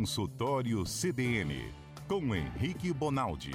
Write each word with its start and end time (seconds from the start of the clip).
Consultório 0.00 0.82
CBN, 0.84 1.70
com 2.08 2.34
Henrique 2.34 2.90
Bonaldi. 2.90 3.50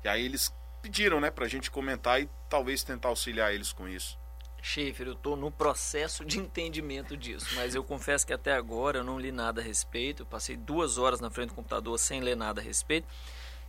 E 0.04 0.08
aí 0.08 0.24
eles 0.24 0.52
pediram, 0.82 1.20
né, 1.20 1.30
pra 1.30 1.48
gente 1.48 1.70
comentar 1.70 2.20
e 2.20 2.28
talvez 2.48 2.82
tentar 2.82 3.08
auxiliar 3.08 3.54
eles 3.54 3.72
com 3.72 3.88
isso. 3.88 4.18
Schaefer, 4.60 5.06
eu 5.06 5.12
estou 5.12 5.36
no 5.36 5.50
processo 5.50 6.24
de 6.24 6.38
entendimento 6.38 7.16
disso, 7.16 7.46
mas 7.54 7.74
eu 7.74 7.84
confesso 7.84 8.26
que 8.26 8.32
até 8.32 8.52
agora 8.52 8.98
eu 8.98 9.04
não 9.04 9.18
li 9.18 9.30
nada 9.30 9.60
a 9.60 9.64
respeito. 9.64 10.22
Eu 10.22 10.26
passei 10.26 10.56
duas 10.56 10.98
horas 10.98 11.20
na 11.20 11.30
frente 11.30 11.50
do 11.50 11.54
computador 11.54 11.98
sem 11.98 12.20
ler 12.20 12.36
nada 12.36 12.60
a 12.60 12.64
respeito 12.64 13.06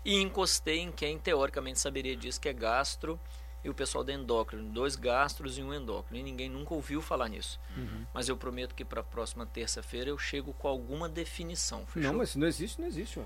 e 0.03 0.15
encostei 0.15 0.79
em 0.79 0.91
quem 0.91 1.17
teoricamente 1.17 1.79
saberia 1.79 2.15
disso, 2.15 2.41
que 2.41 2.49
é 2.49 2.53
gastro 2.53 3.19
e 3.63 3.69
o 3.69 3.73
pessoal 3.73 4.03
da 4.03 4.13
endócrino, 4.13 4.63
dois 4.71 4.95
gastros 4.95 5.57
e 5.57 5.61
um 5.63 5.73
endócrino. 5.73 6.19
E 6.19 6.23
ninguém 6.23 6.49
nunca 6.49 6.73
ouviu 6.73 7.01
falar 7.01 7.27
nisso. 7.27 7.59
Mas 8.13 8.29
eu 8.29 8.37
prometo 8.37 8.73
que 8.75 8.85
para 8.85 9.01
a 9.01 9.03
próxima 9.03 9.45
terça-feira 9.45 10.09
eu 10.09 10.17
chego 10.17 10.53
com 10.53 10.67
alguma 10.67 11.09
definição. 11.09 11.85
Fechou? 11.87 12.11
Não, 12.11 12.19
mas 12.19 12.29
se 12.31 12.39
não 12.39 12.47
existe, 12.47 12.79
não 12.79 12.87
existe, 12.87 13.19
ó. 13.19 13.23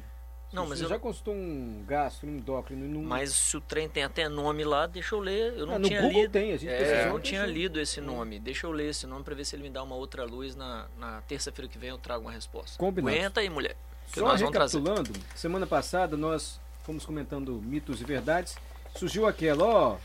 Não, 0.52 0.68
mas 0.68 0.78
Você 0.78 0.86
eu- 0.86 0.90
já 0.90 1.00
consultou 1.00 1.34
um 1.34 1.84
gastro, 1.88 2.30
um 2.30 2.36
endócrino 2.38 2.86
e 2.86 2.88
não. 2.88 3.02
Mas 3.02 3.32
se 3.34 3.58
o 3.58 3.62
trem 3.62 3.90
tem 3.90 4.04
até 4.04 4.30
nome 4.30 4.64
lá, 4.64 4.86
deixa 4.86 5.16
eu 5.16 5.20
ler. 5.20 5.54
Eu 5.58 5.66
não 5.66 5.76
Ah, 5.76 5.80
no 5.80 5.88
tinha 5.88 6.00
Google 6.04 6.22
lido. 6.22 6.32
tem, 6.32 6.52
a 6.54 6.58
gente 6.58 6.70
É, 6.72 7.08
eu 7.08 7.10
não 7.14 7.20
tinha 7.20 7.44
lido 7.44 7.80
esse 7.80 8.00
nome. 8.00 8.40
Deixa 8.40 8.68
eu 8.68 8.72
ler 8.72 8.90
esse 8.90 9.08
nome 9.08 9.24
para 9.24 9.34
ver 9.34 9.46
se 9.46 9.56
ele 9.56 9.64
me 9.64 9.72
dá 9.72 9.82
uma 9.82 9.96
outra 9.96 10.24
luz 10.26 10.56
na, 10.56 10.86
na 11.00 11.22
terça-feira 11.24 11.68
que 11.68 11.80
vem 11.80 11.90
eu 11.90 11.98
trago 11.98 12.26
uma 12.26 12.32
resposta. 12.32 12.78
Combinado. 12.78 13.16
Aguenta 13.18 13.40
aí, 13.40 13.50
mulher. 13.50 13.76
Que 14.12 14.20
Só 14.20 14.28
nós 14.28 14.42
recapitulando, 14.42 15.12
semana 15.34 15.66
passada 15.66 16.16
nós 16.16 16.62
fomos 16.84 17.04
comentando 17.04 17.60
mitos 17.66 18.00
e 18.00 18.04
verdades. 18.04 18.56
Surgiu 18.96 19.26
aquela, 19.26 19.66
ó, 19.66 19.98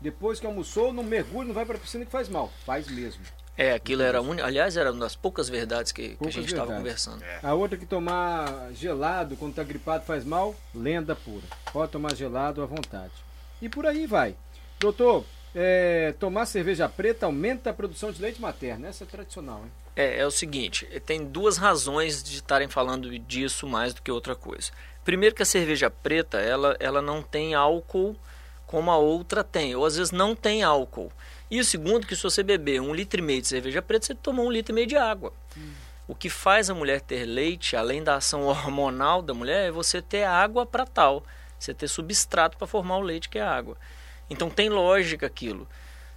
depois 0.00 0.40
que 0.40 0.46
almoçou, 0.46 0.92
não 0.92 1.02
mergulhe, 1.02 1.48
não 1.48 1.54
vai 1.54 1.64
pra 1.64 1.78
piscina 1.78 2.04
que 2.04 2.10
faz 2.10 2.28
mal. 2.28 2.52
Faz 2.64 2.88
mesmo. 2.88 3.22
É, 3.56 3.72
aquilo 3.72 4.02
era 4.02 4.20
un... 4.20 4.42
aliás 4.42 4.76
era 4.76 4.90
uma 4.90 5.00
das 5.00 5.14
poucas 5.14 5.48
verdades 5.48 5.92
que, 5.92 6.08
que 6.08 6.14
a 6.14 6.16
Poucas 6.16 6.34
gente 6.34 6.46
estava 6.48 6.74
conversando. 6.74 7.24
A 7.42 7.54
outra 7.54 7.78
que 7.78 7.86
tomar 7.86 8.72
gelado 8.72 9.36
quando 9.36 9.54
tá 9.54 9.62
gripado 9.62 10.04
faz 10.04 10.24
mal, 10.24 10.54
lenda 10.74 11.14
pura. 11.14 11.44
Pode 11.72 11.92
tomar 11.92 12.14
gelado 12.16 12.62
à 12.62 12.66
vontade. 12.66 13.12
E 13.62 13.68
por 13.68 13.86
aí 13.86 14.06
vai. 14.06 14.34
Doutor, 14.80 15.24
é, 15.54 16.12
tomar 16.18 16.46
cerveja 16.46 16.88
preta 16.88 17.26
aumenta 17.26 17.70
a 17.70 17.72
produção 17.72 18.10
de 18.10 18.20
leite 18.20 18.40
materno. 18.40 18.86
Essa 18.86 19.04
é 19.04 19.06
tradicional, 19.06 19.60
hein? 19.64 19.72
É, 19.94 20.18
é 20.18 20.26
o 20.26 20.30
seguinte, 20.30 20.86
tem 21.06 21.24
duas 21.24 21.56
razões 21.56 22.24
de 22.24 22.34
estarem 22.34 22.66
falando 22.66 23.16
disso 23.20 23.68
mais 23.68 23.94
do 23.94 24.02
que 24.02 24.10
outra 24.10 24.34
coisa. 24.34 24.72
Primeiro 25.04 25.34
que 25.34 25.42
a 25.42 25.46
cerveja 25.46 25.88
preta, 25.88 26.38
ela, 26.38 26.76
ela 26.80 27.00
não 27.00 27.22
tem 27.22 27.54
álcool 27.54 28.16
como 28.66 28.90
a 28.90 28.96
outra 28.96 29.44
tem, 29.44 29.74
ou 29.74 29.84
às 29.84 29.96
vezes 29.96 30.12
não 30.12 30.34
tem 30.34 30.62
álcool. 30.62 31.12
E 31.50 31.60
o 31.60 31.64
segundo 31.64 32.06
que 32.06 32.16
se 32.16 32.22
você 32.22 32.42
beber 32.42 32.80
um 32.80 32.94
litro 32.94 33.20
e 33.20 33.22
meio 33.22 33.40
de 33.40 33.48
cerveja 33.48 33.82
preta, 33.82 34.06
você 34.06 34.14
tomou 34.14 34.46
um 34.46 34.50
litro 34.50 34.72
e 34.72 34.74
meio 34.74 34.86
de 34.86 34.96
água. 34.96 35.32
O 36.06 36.14
que 36.14 36.28
faz 36.28 36.68
a 36.68 36.74
mulher 36.74 37.00
ter 37.00 37.24
leite, 37.24 37.76
além 37.76 38.02
da 38.02 38.16
ação 38.16 38.42
hormonal 38.48 39.22
da 39.22 39.32
mulher, 39.32 39.68
é 39.68 39.70
você 39.70 40.02
ter 40.02 40.24
água 40.24 40.66
para 40.66 40.84
tal. 40.84 41.24
Você 41.58 41.72
ter 41.72 41.88
substrato 41.88 42.58
para 42.58 42.66
formar 42.66 42.98
o 42.98 43.02
leite, 43.02 43.28
que 43.28 43.38
é 43.38 43.42
água. 43.42 43.76
Então 44.28 44.50
tem 44.50 44.68
lógica 44.68 45.26
aquilo. 45.26 45.68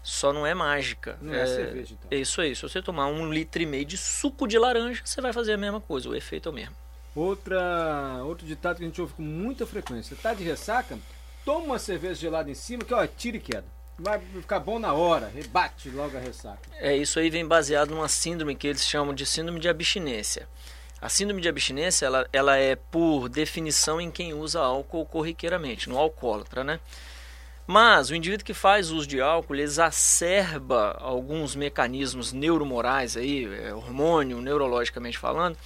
Só 0.04 0.32
não 0.32 0.48
é 0.48 0.54
mágica. 0.54 1.18
Não 1.22 1.34
é 1.34 1.46
cerveja, 1.46 1.94
então. 1.94 2.08
É 2.10 2.16
isso 2.16 2.40
aí. 2.40 2.56
Se 2.56 2.62
você 2.62 2.82
tomar 2.82 3.08
um 3.08 3.32
litro 3.32 3.62
e 3.62 3.66
meio 3.66 3.86
de 3.86 3.98
suco 3.98 4.48
de 4.48 4.58
laranja, 4.58 5.02
você 5.04 5.22
vai 5.22 5.34
fazer 5.34 5.54
a 5.54 5.58
mesma 5.58 5.82
coisa. 5.82 6.10
O 6.10 6.16
efeito 6.16 6.48
é 6.48 6.52
o 6.52 6.56
mesmo. 6.56 6.76
Outra, 7.14 8.22
outro 8.24 8.46
ditado 8.46 8.78
que 8.78 8.84
a 8.84 8.88
gente 8.88 9.02
ouve 9.02 9.14
com 9.14 9.24
muita 9.24 9.66
frequência. 9.66 10.16
Tá 10.22 10.34
de 10.34 10.44
ressaca? 10.44 10.98
Toma 11.48 11.64
uma 11.64 11.80
cerveja 11.80 12.16
gelada 12.16 12.52
em 12.52 12.54
cima 12.54 12.84
que, 12.84 12.94
ó, 12.94 13.08
tira 13.08 13.38
e 13.38 13.40
queda. 13.40 13.64
Vai 13.98 14.20
ficar 14.20 14.60
bom 14.60 14.78
na 14.78 14.92
hora, 14.92 15.32
rebate 15.34 15.90
logo 15.90 16.18
a 16.18 16.20
ressaca. 16.20 16.60
É, 16.74 16.94
isso 16.94 17.18
aí 17.20 17.30
vem 17.30 17.48
baseado 17.48 17.92
numa 17.92 18.10
síndrome 18.10 18.54
que 18.54 18.68
eles 18.68 18.86
chamam 18.86 19.14
de 19.14 19.26
síndrome 19.26 19.58
de 19.62 19.70
abstinência. 19.70 20.46
A 21.02 21.08
síndrome 21.08 21.42
de 21.42 21.48
abstinência, 21.48 22.06
ela, 22.06 22.28
ela 22.34 22.58
é 22.58 22.76
por 22.76 23.30
definição 23.30 24.02
em 24.02 24.12
quem 24.12 24.34
usa 24.34 24.60
álcool 24.60 25.06
corriqueiramente, 25.06 25.88
no 25.88 25.98
alcoólatra, 25.98 26.66
né? 26.66 26.82
Mas 27.66 28.10
o 28.10 28.16
indivíduo 28.16 28.46
que 28.46 28.54
faz 28.54 28.92
uso 28.92 29.08
de 29.08 29.22
álcool, 29.22 29.56
exacerba 29.56 30.98
alguns 31.00 31.56
mecanismos 31.56 32.34
neuromorais 32.34 33.16
aí, 33.16 33.46
é, 33.46 33.74
hormônio, 33.74 34.42
neurologicamente 34.42 35.18
falando, 35.18 35.58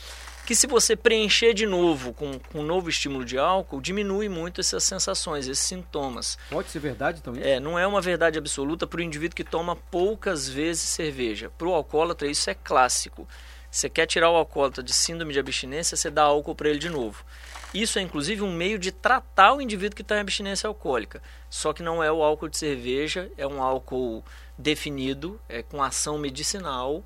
que 0.51 0.55
se 0.55 0.67
você 0.67 0.97
preencher 0.97 1.53
de 1.53 1.65
novo 1.65 2.11
com, 2.11 2.37
com 2.37 2.59
um 2.59 2.65
novo 2.65 2.89
estímulo 2.89 3.23
de 3.23 3.37
álcool, 3.37 3.79
diminui 3.79 4.27
muito 4.27 4.59
essas 4.59 4.83
sensações, 4.83 5.47
esses 5.47 5.63
sintomas. 5.63 6.37
Pode 6.49 6.69
ser 6.69 6.79
verdade, 6.79 7.19
então, 7.21 7.31
isso? 7.31 7.41
É, 7.41 7.57
não 7.57 7.79
é 7.79 7.87
uma 7.87 8.01
verdade 8.01 8.37
absoluta 8.37 8.85
para 8.85 8.99
o 8.99 9.01
indivíduo 9.01 9.33
que 9.33 9.45
toma 9.45 9.77
poucas 9.77 10.49
vezes 10.49 10.83
cerveja. 10.83 11.49
Para 11.57 11.69
o 11.69 11.73
alcoólatra, 11.73 12.27
isso 12.27 12.49
é 12.49 12.53
clássico. 12.53 13.25
Você 13.71 13.89
quer 13.89 14.05
tirar 14.07 14.29
o 14.29 14.35
alcoólatra 14.35 14.83
de 14.83 14.91
síndrome 14.91 15.31
de 15.31 15.39
abstinência, 15.39 15.95
você 15.95 16.09
dá 16.09 16.23
álcool 16.23 16.53
para 16.53 16.67
ele 16.67 16.79
de 16.79 16.89
novo. 16.89 17.23
Isso 17.73 17.97
é 17.97 18.01
inclusive 18.01 18.41
um 18.41 18.51
meio 18.51 18.77
de 18.77 18.91
tratar 18.91 19.53
o 19.53 19.61
indivíduo 19.61 19.95
que 19.95 20.01
está 20.01 20.17
em 20.17 20.19
abstinência 20.19 20.67
alcoólica. 20.67 21.23
Só 21.49 21.71
que 21.71 21.81
não 21.81 22.03
é 22.03 22.11
o 22.11 22.21
álcool 22.21 22.49
de 22.49 22.57
cerveja, 22.57 23.31
é 23.37 23.47
um 23.47 23.63
álcool 23.63 24.21
definido, 24.57 25.39
é 25.47 25.63
com 25.63 25.81
ação 25.81 26.17
medicinal. 26.17 27.05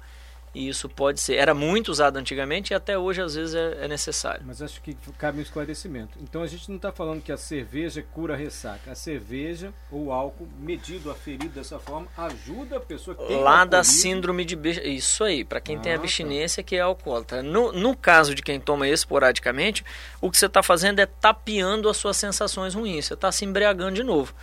E 0.56 0.69
isso 0.69 0.88
pode 0.88 1.19
ser. 1.19 1.36
Era 1.36 1.54
muito 1.54 1.90
usado 1.90 2.16
antigamente 2.16 2.72
e 2.72 2.74
até 2.74 2.98
hoje 2.98 3.22
às 3.22 3.36
vezes 3.36 3.54
é, 3.54 3.84
é 3.84 3.88
necessário. 3.90 4.42
Mas 4.46 4.62
acho 4.62 4.81
que 4.81 4.96
cabe 5.18 5.40
um 5.40 5.42
esclarecimento. 5.42 6.18
Então 6.22 6.42
a 6.42 6.48
gente 6.48 6.69
não 6.69 6.78
está 6.78 6.94
falando 6.94 7.22
que 7.22 7.30
a 7.31 7.36
cerveja 7.36 8.02
cura 8.13 8.36
a 8.36 8.38
ressaca. 8.38 8.90
A 8.90 8.96
cerveja 8.96 9.74
ou 9.92 10.13
álcool 10.13 10.48
medido, 10.57 11.12
aferido 11.12 11.50
dessa 11.50 11.78
forma, 11.78 12.07
ajuda 12.18 12.78
a 12.78 12.80
pessoa 12.80 13.18
que 13.18 13.25
tem 13.25 13.36
Lá 13.42 13.66
da 13.66 13.84
síndrome 13.84 14.46
de 14.46 14.56
isso 14.90 15.25
aí, 15.25 15.44
para 15.44 15.60
quem 15.60 15.78
tem 15.78 15.92
Ah, 15.92 15.98
tá. 15.98 16.02
abstinência 16.02 16.63
que 16.63 16.78
é 16.78 16.80
alcoólatra. 16.80 17.44
No, 17.44 17.74
no 17.74 17.94
caso 17.94 18.34
de 18.34 18.42
quem 18.42 18.58
toma 18.58 18.88
esporadicamente, 18.88 19.84
o 20.22 20.31
que 20.31 20.38
você 20.38 20.46
está 20.46 20.63
fazendo 20.63 21.00
é 21.00 21.06
tapeando 21.06 21.90
as 21.90 21.98
suas 21.98 22.16
sensações 22.16 22.74
ruins. 22.74 23.08
Você 23.08 23.13
está 23.13 23.30
se 23.30 23.44
embriagando 23.44 23.96
de 23.96 24.04
novo. 24.04 24.34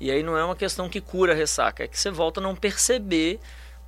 E 0.00 0.10
aí 0.10 0.22
não 0.22 0.38
é 0.38 0.42
uma 0.42 0.56
questão 0.56 0.88
que 0.88 1.02
cura 1.02 1.34
a 1.34 1.36
ressaca, 1.36 1.84
é 1.84 1.86
que 1.86 2.00
você 2.00 2.10
volta 2.10 2.40
a 2.40 2.42
não 2.42 2.56
perceber 2.56 3.38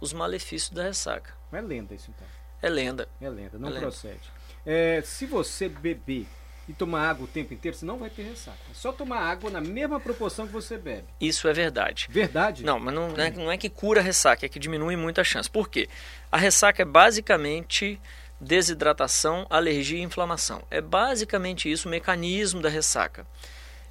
os 0.03 0.13
malefícios 0.13 0.71
da 0.71 0.83
ressaca. 0.83 1.33
É 1.53 1.61
lenda 1.61 1.95
isso 1.95 2.11
então. 2.15 2.27
É 2.61 2.69
lenda. 2.69 3.09
É 3.21 3.29
lenda, 3.29 3.57
não 3.57 3.69
É 3.69 3.73
lenda. 3.73 3.87
procede. 3.87 4.29
É, 4.67 5.01
se 5.05 5.27
você 5.27 5.69
beber 5.69 6.27
e 6.69 6.73
tomar 6.73 7.09
água 7.09 7.25
o 7.25 7.29
tempo 7.29 7.55
inteiro, 7.55 7.77
você 7.77 7.85
não 7.85 7.99
vai 7.99 8.11
ter 8.11 8.23
ressaca. 8.23 8.59
É 8.69 8.75
só 8.75 8.91
tomar 8.91 9.21
água 9.21 9.49
na 9.49 9.61
mesma 9.61 10.01
proporção 10.01 10.47
que 10.47 10.53
você 10.53 10.77
bebe. 10.77 11.05
Isso 11.21 11.47
é 11.47 11.53
verdade. 11.53 12.09
Verdade? 12.11 12.65
Não, 12.65 12.81
mas 12.81 12.93
não, 12.93 13.11
não 13.11 13.23
é, 13.25 13.31
não 13.31 13.53
é 13.53 13.57
que 13.57 13.69
cura 13.71 14.01
a 14.01 14.03
ressaca, 14.03 14.45
é 14.45 14.49
que 14.49 14.59
diminui 14.59 14.97
muito 14.97 15.21
a 15.21 15.25
chance. 15.25 15.49
Por 15.49 15.69
quê? 15.69 15.89
A 16.33 16.37
ressaca 16.37 16.83
é 16.83 16.85
basicamente 16.85 18.01
desidratação, 18.41 19.47
alergia 19.49 19.99
e 19.99 20.03
inflamação. 20.03 20.65
É 20.69 20.81
basicamente 20.81 21.71
isso 21.71 21.87
o 21.87 21.91
mecanismo 21.91 22.61
da 22.61 22.69
ressaca. 22.69 23.25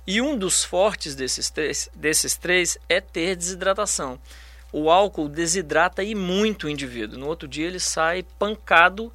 E 0.06 0.22
um 0.22 0.38
dos 0.38 0.62
fortes 0.64 1.16
desses 1.16 1.50
três, 1.50 1.90
desses 1.96 2.36
três 2.36 2.78
é 2.90 3.00
ter 3.00 3.36
desidratação. 3.38 4.20
O 4.72 4.90
álcool 4.90 5.28
desidrata 5.28 6.04
e 6.04 6.16
muito 6.16 6.68
o 6.68 6.70
indivíduo. 6.70 7.20
No 7.20 7.28
outro 7.28 7.48
dia 7.48 7.68
ele 7.68 7.80
sai 7.80 8.24
pancado 8.40 9.12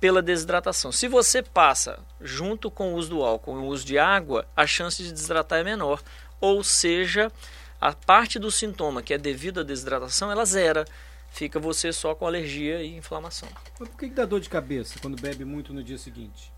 pela 0.00 0.20
desidratação. 0.20 0.92
Se 0.92 1.08
você 1.08 1.42
passa 1.42 1.98
junto 2.20 2.70
com 2.70 2.92
o 2.92 2.96
uso 2.96 3.10
do 3.10 3.22
álcool 3.22 3.56
e 3.56 3.64
o 3.64 3.66
uso 3.66 3.84
de 3.84 3.98
água, 3.98 4.46
a 4.54 4.66
chance 4.66 5.02
de 5.02 5.12
desidratar 5.12 5.60
é 5.60 5.64
menor. 5.64 6.02
Ou 6.40 6.62
seja, 6.62 7.32
a 7.80 7.92
parte 7.92 8.38
do 8.38 8.50
sintoma 8.50 9.02
que 9.02 9.14
é 9.14 9.18
devido 9.18 9.60
à 9.60 9.62
desidratação, 9.62 10.30
ela 10.30 10.44
zera. 10.44 10.84
Fica 11.30 11.58
você 11.58 11.92
só 11.92 12.14
com 12.14 12.26
alergia 12.26 12.82
e 12.82 12.96
inflamação. 12.96 13.48
Mas 13.78 13.88
por 13.88 13.98
que, 13.98 14.08
que 14.08 14.14
dá 14.14 14.24
dor 14.24 14.40
de 14.40 14.48
cabeça 14.48 14.98
quando 15.00 15.20
bebe 15.20 15.44
muito 15.44 15.72
no 15.72 15.82
dia 15.82 15.98
seguinte? 15.98 16.52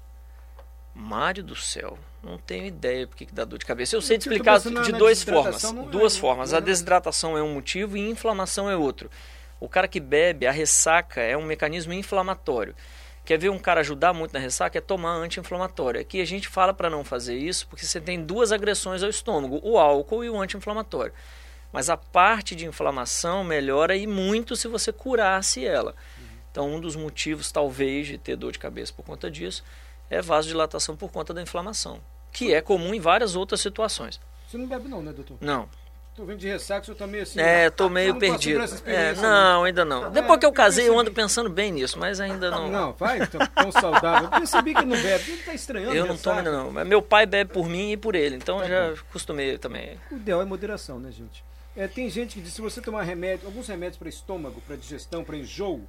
Mário 1.00 1.44
do 1.44 1.54
céu, 1.54 1.96
não 2.20 2.36
tenho 2.36 2.66
ideia 2.66 3.06
por 3.06 3.16
que 3.16 3.24
dá 3.32 3.44
dor 3.44 3.60
de 3.60 3.64
cabeça. 3.64 3.94
Eu 3.94 4.02
sei 4.02 4.18
te 4.18 4.24
Porque 4.24 4.34
explicar 4.34 4.58
de 4.58 4.70
na 4.92 4.98
duas 4.98 5.22
formas. 5.22 5.54
desidratação, 5.54 5.72
não 5.72 5.84
é, 5.84 5.90
Duas 5.90 6.14
né? 6.14 6.20
formas. 6.20 6.52
A 6.52 6.56
é. 6.56 6.60
desidratação 6.60 7.38
é 7.38 7.42
um 7.42 7.54
motivo 7.54 7.96
e 7.96 8.10
inflamação 8.10 8.68
é 8.68 8.76
outro. 8.76 9.08
O 9.60 9.68
cara 9.68 9.86
que 9.86 10.00
bebe, 10.00 10.44
a 10.44 10.50
ressaca 10.50 11.20
é 11.20 11.36
um 11.36 11.44
mecanismo 11.44 11.92
inflamatório. 11.92 12.74
Quer 13.24 13.38
ver 13.38 13.48
um 13.48 13.60
cara 13.60 13.78
ajudar 13.80 14.12
muito 14.12 14.32
na 14.32 14.40
ressaca? 14.40 14.76
É 14.76 14.80
tomar 14.80 15.12
anti-inflamatório. 15.12 16.00
Aqui 16.00 16.20
a 16.20 16.24
gente 16.24 16.48
fala 16.48 16.74
para 16.74 16.90
não 16.90 17.04
fazer 17.04 17.36
isso 17.36 17.68
porque 17.68 17.86
você 17.86 18.00
tem 18.00 18.20
duas 18.20 18.50
agressões 18.50 19.00
ao 19.00 19.08
estômago, 19.08 19.60
o 19.62 19.78
álcool 19.78 20.24
e 20.24 20.30
o 20.30 20.40
anti-inflamatório. 20.40 21.12
Mas 21.72 21.88
a 21.88 21.96
parte 21.96 22.56
de 22.56 22.66
inflamação 22.66 23.44
melhora 23.44 23.94
e 23.94 24.04
muito 24.04 24.56
se 24.56 24.66
você 24.66 24.92
curasse 24.92 25.64
ela. 25.64 25.94
Então, 26.50 26.74
um 26.74 26.80
dos 26.80 26.96
motivos, 26.96 27.52
talvez, 27.52 28.08
de 28.08 28.18
ter 28.18 28.34
dor 28.34 28.50
de 28.50 28.58
cabeça 28.58 28.92
por 28.92 29.04
conta 29.04 29.30
disso 29.30 29.62
é 30.10 30.20
vasodilatação 30.22 30.96
por 30.96 31.10
conta 31.10 31.32
da 31.34 31.43
inflamação, 31.43 32.00
que 32.32 32.52
é 32.52 32.60
comum 32.60 32.94
em 32.94 33.00
várias 33.00 33.37
outras 33.37 33.60
situações. 33.60 34.20
Você 34.49 34.56
não 34.56 34.66
bebe 34.66 34.88
não, 34.88 35.02
né, 35.02 35.12
doutor? 35.12 35.37
Não, 35.40 35.69
Tô 36.19 36.25
vendo 36.25 36.40
de 36.40 36.49
ressaca, 36.49 36.84
você 36.84 36.93
tá 36.96 37.06
meio 37.06 37.22
assim... 37.22 37.38
é, 37.38 37.70
tô 37.70 37.88
meio 37.88 38.12
não 38.12 38.19
perdido. 38.19 38.60
É, 38.84 39.14
não, 39.14 39.62
ainda 39.62 39.84
não. 39.84 40.10
Depois 40.10 40.40
que 40.40 40.44
eu 40.44 40.49
eu 40.49 40.52
casei, 40.52 40.88
eu 40.88 40.99
ando 40.99 41.12
pensando 41.12 41.49
bem 41.49 41.70
nisso, 41.70 41.96
mas 41.96 42.19
ainda 42.19 42.50
não. 42.50 42.69
Não, 42.69 42.93
vai, 42.93 43.25
tão, 43.25 43.46
tão 43.46 43.70
saudável. 43.70 44.25
Eu 44.25 44.31
percebi 44.31 44.75
que 44.75 44.84
não 44.84 45.00
bebe. 45.00 45.31
Ele 45.31 45.43
tá 45.43 45.55
estranhando 45.55 45.94
Eu 45.94 46.06
não 46.06 46.16
ressaca. 46.16 46.25
tomo 46.25 46.38
ainda 46.38 46.50
não. 46.50 46.72
Mas 46.72 46.88
meu 46.88 47.00
pai 47.00 47.25
bebe 47.25 47.52
por 47.52 47.69
mim 47.69 47.93
e 47.93 47.96
por 47.96 48.16
ele, 48.16 48.34
então 48.34 48.58
Tá 48.58 48.66
já 48.66 48.90
acostumei 48.94 49.58
também. 49.58 49.96
O 50.10 50.16
ideal 50.16 50.43
é 50.43 50.44
moderação, 50.44 50.99
né, 50.99 51.12
gente? 51.12 51.44
É, 51.76 51.87
tem 51.87 52.10
gente 52.10 52.34
que 52.34 52.40
diz 52.40 52.52
se 52.52 52.60
você 52.60 52.81
tomar 52.81 53.02
remédio, 53.05 53.46
alguns 53.46 53.69
remédios 53.69 53.96
para 53.96 54.08
estômago, 54.08 54.60
para 54.66 54.75
digestão, 54.75 55.22
para 55.22 55.37
enjoo, 55.37 55.87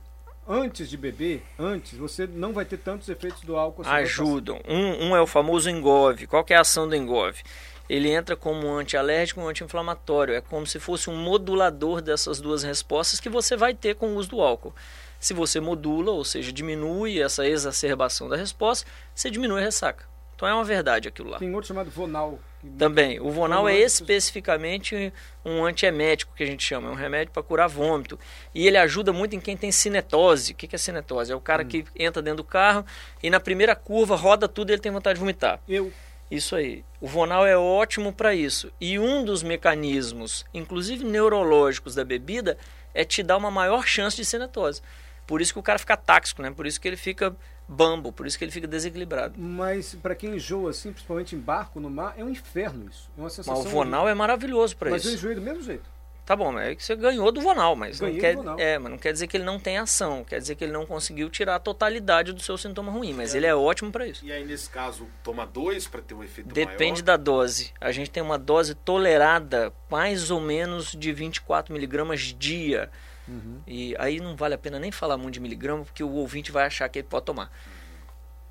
antes 0.50 0.90
de 0.90 0.98
beber, 0.98 1.44
antes, 1.57 1.98
você 1.98 2.25
não 2.25 2.51
vai 2.51 2.66
ter 2.66 2.78
tantos 2.78 3.07
efeitos 3.07 3.42
do 3.42 3.56
álcool. 3.56 3.84
assim, 3.84 3.92
Ajudam. 3.92 4.60
Um, 4.68 5.10
um 5.10 5.16
é 5.16 5.22
o 5.22 5.28
famoso 5.28 5.69
Engove. 5.69 6.25
Qual 6.25 6.44
é 6.50 6.56
a 6.56 6.62
ação 6.62 6.90
do 6.90 6.96
Engove? 6.96 7.44
Ele 7.88 8.10
entra 8.10 8.36
como 8.36 8.68
um 8.68 8.78
antialérgico 8.78 9.40
e 9.40 9.44
um 9.44 9.48
anti-inflamatório. 9.48 10.34
É 10.34 10.42
como 10.42 10.66
se 10.66 10.80
fosse 10.80 11.10
um 11.10 11.16
modulador 11.16 12.01
dessas 12.01 12.42
duas 12.42 12.63
respostas 12.63 13.19
que 13.19 13.30
você 13.30 13.56
vai 13.56 13.74
ter 13.74 13.96
com 13.96 14.07
o 14.07 14.16
uso 14.16 14.30
do 14.30 14.42
álcool. 14.42 14.74
Se 15.19 15.34
você 15.34 15.60
modula, 15.60 16.12
ou 16.12 16.24
seja, 16.24 16.52
diminui 16.52 17.22
essa 17.22 17.48
exacerbação 17.48 18.30
da 18.30 18.36
resposta, 18.36 18.88
você 19.13 19.30
diminui 19.30 19.62
a 19.62 19.66
ressaca. 19.66 20.06
Então 20.36 20.48
é 20.48 20.54
uma 20.54 20.63
verdade 20.63 21.07
aquilo 21.07 21.30
lá. 21.30 21.40
Tem 21.40 21.54
outro 21.54 21.68
chamado 21.68 21.90
Vonal. 21.90 22.40
Também. 22.77 23.19
O 23.21 23.31
Vonal 23.31 23.69
é 23.69 23.71
Vonal, 23.71 23.85
especificamente 23.85 25.13
um 25.45 25.63
antiemético 25.63 26.33
que 26.35 26.44
a 26.44 26.45
gente 26.45 26.63
chama, 26.63 26.89
é 26.89 26.91
um 26.91 26.95
remédio 26.95 27.31
para 27.31 27.41
curar 27.41 27.69
vômito. 27.69 28.19
E 28.53 28.67
ele 28.67 28.77
ajuda 28.77 29.13
muito 29.13 29.35
em 29.35 29.39
quem 29.39 29.56
tem 29.56 29.71
cinetose. 29.71 30.51
O 30.51 30.56
que 30.56 30.75
é 30.75 30.77
cinetose? 30.77 31.31
É 31.31 31.35
o 31.35 31.39
cara 31.39 31.63
que 31.63 31.85
entra 31.97 32.21
dentro 32.21 32.38
do 32.38 32.44
carro 32.44 32.85
e 33.23 33.29
na 33.29 33.39
primeira 33.39 33.75
curva 33.75 34.15
roda 34.15 34.47
tudo 34.47 34.71
e 34.71 34.73
ele 34.73 34.81
tem 34.81 34.91
vontade 34.91 35.15
de 35.15 35.21
vomitar. 35.21 35.59
Eu, 35.67 35.91
Isso 36.29 36.56
aí. 36.56 36.83
O 37.00 37.07
Vonal 37.07 37.45
é 37.45 37.57
ótimo 37.57 38.11
para 38.11 38.35
isso. 38.35 38.71
E 38.79 39.00
um 39.00 39.23
dos 39.23 39.41
mecanismos, 39.41 40.45
inclusive 40.53 41.06
neurológicos 41.06 41.95
da 41.95 42.03
bebida, 42.03 42.57
é 42.94 43.06
te 43.06 43.23
dar 43.23 43.38
uma 43.38 43.50
maior 43.50 43.88
chance 43.88 44.17
de 44.17 44.25
cinetose. 44.25 44.81
Por 45.30 45.42
isso 45.42 45.54
que 45.54 45.60
o 45.60 45.64
cara 45.64 45.78
fica 45.78 45.96
táxico, 45.96 46.42
né? 46.42 46.50
Por 46.50 46.66
isso 46.66 46.81
que 46.81 46.88
ele 46.88 46.98
fica 46.98 47.36
bambo, 47.68 48.12
por 48.12 48.26
isso 48.26 48.36
que 48.36 48.44
ele 48.44 48.52
fica 48.52 48.66
desequilibrado. 48.68 49.36
mas 49.40 49.94
para 49.94 50.16
quem 50.16 50.36
enjoa 50.38 50.72
assim, 50.72 50.92
principalmente 50.92 51.36
em 51.36 51.40
barco, 51.40 51.80
no 51.80 51.88
mar, 51.88 52.16
é 52.18 52.24
um 52.24 52.30
inferno 52.30 52.90
isso. 52.90 53.12
É 53.16 53.22
uma 53.22 53.30
sensação. 53.30 53.54
Mas 53.62 53.66
o 53.68 53.70
Vonal 53.70 54.10
é 54.10 54.16
maravilhoso 54.16 54.76
para 54.76 54.90
Mas 54.90 55.06
eu 55.06 55.10
isso. 55.12 55.20
enjoei 55.20 55.36
do 55.36 55.42
mesmo 55.42 55.62
jeito. 55.62 55.88
Tá 56.26 56.36
bom, 56.36 56.52
mas 56.52 56.70
é 56.70 56.76
que 56.76 56.84
você 56.84 56.96
ganhou 56.96 57.31
do 57.31 57.42
Vonal, 57.42 57.76
mas 57.76 58.00
não 58.00 58.08
Ganhei 58.08 58.22
quer, 58.22 58.36
do 58.36 58.42
Vonal. 58.44 58.60
é, 58.60 58.80
mas 58.80 58.92
não 58.92 58.98
quer 58.98 59.12
dizer 59.14 59.28
que 59.28 59.38
ele 59.38 59.44
não 59.44 59.60
tem 59.60 59.78
ação, 59.78 60.24
quer 60.24 60.40
dizer 60.40 60.56
que 60.56 60.64
ele 60.64 60.74
não 60.74 60.86
conseguiu 60.86 61.30
tirar 61.30 61.56
a 61.56 61.60
totalidade 61.60 62.34
do 62.34 62.42
seu 62.42 62.58
sintoma 62.58 62.92
ruim, 62.92 63.14
mas 63.14 63.34
ele 63.36 63.46
é 63.46 63.54
ótimo 63.56 63.92
para 63.92 64.08
isso. 64.08 64.24
E 64.26 64.31
aí, 64.31 64.44
nesse 64.46 64.70
caso, 64.70 65.08
toma 65.24 65.46
dois 65.46 65.88
para 65.88 66.02
ter 66.02 66.14
um 66.16 66.24
efeito 66.24 66.52
Depende 66.54 67.02
maior? 67.02 67.18
da 67.18 67.18
dose. 67.18 67.72
A 67.80 67.92
gente 67.92 68.10
tem 68.12 68.22
uma 68.22 68.38
dose 68.38 68.74
tolerada 68.76 69.72
mais 69.90 70.30
ou 70.31 70.40
menos 70.40 70.92
de 70.92 71.12
24 71.12 71.74
miligramas 71.74 72.22
dia. 72.22 72.90
Uhum. 73.30 73.62
E 73.68 73.96
aí 74.00 74.20
não 74.20 74.36
vale 74.36 74.56
a 74.56 74.58
pena 74.58 74.80
nem 74.80 74.92
falar 74.92 75.16
muito 75.18 75.36
de 75.36 75.40
miligrama, 75.40 75.86
porque 75.86 76.04
o 76.04 76.12
ouvinte 76.12 76.52
vai 76.52 76.66
achar 76.66 76.90
que 76.90 77.00
ele 77.00 77.08
pode 77.08 77.26
tomar. 77.26 77.52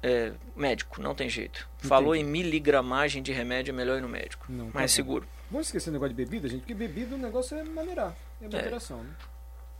É, 0.03 0.33
médico, 0.55 1.03
não 1.03 1.15
tem 1.15 1.29
jeito. 1.29 1.69
Falou 1.79 2.15
em 2.15 2.23
miligramagem 2.23 3.21
de 3.23 3.33
remédio, 3.33 3.73
é 3.73 3.75
melhor 3.75 3.99
ir 3.99 4.03
no 4.03 4.09
médico. 4.09 4.47
Não, 4.49 4.67
tá 4.71 4.79
mais 4.79 4.93
bom. 4.93 4.97
seguro. 4.97 5.29
Vamos 5.51 5.67
esquecer 5.67 5.91
o 5.91 5.93
negócio 5.93 6.15
de 6.15 6.25
bebida, 6.25 6.49
gente, 6.49 6.61
porque 6.61 6.75
bebida 6.75 7.17
o 7.17 7.19
negócio 7.19 7.57
é 7.57 7.65
maneirar. 7.65 8.15
É 8.41 8.45
moderação, 8.45 9.03
né? 9.03 9.11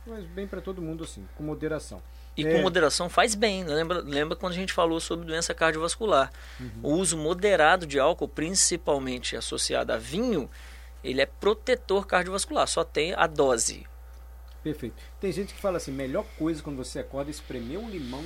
Mas 0.05 0.25
bem 0.25 0.47
para 0.47 0.59
todo 0.59 0.81
mundo 0.81 1.03
assim, 1.03 1.25
com 1.35 1.43
moderação. 1.43 2.01
E 2.35 2.45
É. 2.45 2.53
com 2.53 2.61
moderação 2.61 3.07
faz 3.09 3.35
bem. 3.35 3.63
né? 3.63 3.73
Lembra, 3.73 3.99
lembra 4.01 4.35
quando 4.35 4.53
a 4.53 4.55
gente 4.55 4.73
falou 4.73 4.99
sobre 4.99 5.25
doença 5.25 5.53
cardiovascular? 5.53 6.31
Uhum. 6.59 6.69
O 6.83 6.93
uso 6.95 7.17
moderado 7.17 7.85
de 7.85 7.99
álcool, 7.99 8.27
principalmente 8.27 9.35
associado 9.37 9.93
a 9.93 9.97
vinho, 9.97 10.49
ele 11.03 11.21
é 11.21 11.25
protetor 11.25 12.05
cardiovascular. 12.07 12.67
Só 12.67 12.83
tem 12.83 13.13
a 13.13 13.27
dose. 13.27 13.85
Perfeito. 14.63 14.95
Tem 15.19 15.31
gente 15.31 15.53
que 15.53 15.59
fala 15.59 15.77
assim, 15.77 15.91
melhor 15.91 16.25
coisa 16.37 16.61
quando 16.61 16.77
você 16.77 16.99
acorda 16.99 17.29
é 17.29 17.31
espremer 17.31 17.79
um 17.79 17.89
limão, 17.89 18.23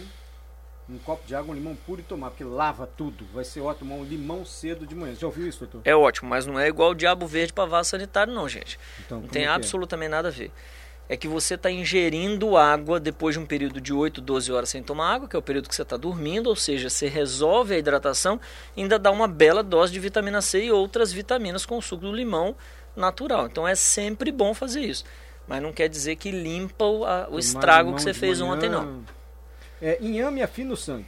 um 0.89 0.97
copo 0.97 1.25
de 1.25 1.35
água, 1.35 1.51
um 1.51 1.55
limão 1.55 1.75
puro 1.75 2.01
e 2.01 2.03
tomar, 2.03 2.29
porque 2.29 2.43
lava 2.43 2.87
tudo. 2.87 3.25
Vai 3.33 3.43
ser 3.43 3.61
ótimo 3.61 3.95
um 3.97 4.03
limão 4.03 4.45
cedo 4.45 4.85
de 4.85 4.95
manhã. 4.95 5.15
Já 5.15 5.27
ouviu 5.27 5.47
isso, 5.47 5.59
doutor? 5.59 5.81
É 5.85 5.95
ótimo, 5.95 6.29
mas 6.29 6.45
não 6.45 6.59
é 6.59 6.67
igual 6.67 6.91
o 6.91 6.95
diabo 6.95 7.25
verde 7.27 7.53
para 7.53 7.65
vaso 7.65 7.91
sanitário, 7.91 8.33
não, 8.33 8.47
gente. 8.49 8.79
Então, 9.05 9.21
Não 9.21 9.27
tem 9.27 9.43
é 9.43 9.45
é? 9.45 9.49
absolutamente 9.49 10.09
nada 10.09 10.27
a 10.27 10.31
ver. 10.31 10.51
É 11.07 11.17
que 11.17 11.27
você 11.27 11.55
está 11.55 11.69
ingerindo 11.69 12.55
água 12.55 12.99
depois 12.99 13.35
de 13.35 13.39
um 13.39 13.45
período 13.45 13.79
de 13.81 13.93
8, 13.93 14.21
12 14.21 14.51
horas 14.51 14.69
sem 14.69 14.81
tomar 14.81 15.13
água, 15.15 15.27
que 15.27 15.35
é 15.35 15.39
o 15.39 15.41
período 15.41 15.67
que 15.67 15.75
você 15.75 15.81
está 15.81 15.97
dormindo, 15.97 16.47
ou 16.47 16.55
seja, 16.55 16.89
você 16.89 17.07
resolve 17.07 17.75
a 17.75 17.77
hidratação 17.77 18.39
ainda 18.75 18.97
dá 18.97 19.11
uma 19.11 19.27
bela 19.27 19.61
dose 19.61 19.91
de 19.91 19.99
vitamina 19.99 20.41
C 20.41 20.65
e 20.65 20.71
outras 20.71 21.11
vitaminas 21.11 21.65
com 21.65 21.77
o 21.77 21.81
suco 21.81 22.03
do 22.03 22.13
limão 22.13 22.55
natural. 22.95 23.47
Então 23.47 23.67
é 23.67 23.75
sempre 23.75 24.31
bom 24.31 24.53
fazer 24.53 24.81
isso. 24.81 25.03
Mas 25.47 25.61
não 25.61 25.73
quer 25.73 25.89
dizer 25.89 26.15
que 26.15 26.31
limpa 26.31 26.85
o, 26.85 27.05
a- 27.05 27.27
o 27.29 27.37
estrago 27.39 27.93
que 27.95 28.01
você 28.01 28.13
fez 28.13 28.39
manhã. 28.39 28.53
ontem, 28.53 28.69
não. 28.69 29.03
É, 29.81 29.97
inhame 30.01 30.41
afina 30.41 30.73
o 30.73 30.77
sangue. 30.77 31.05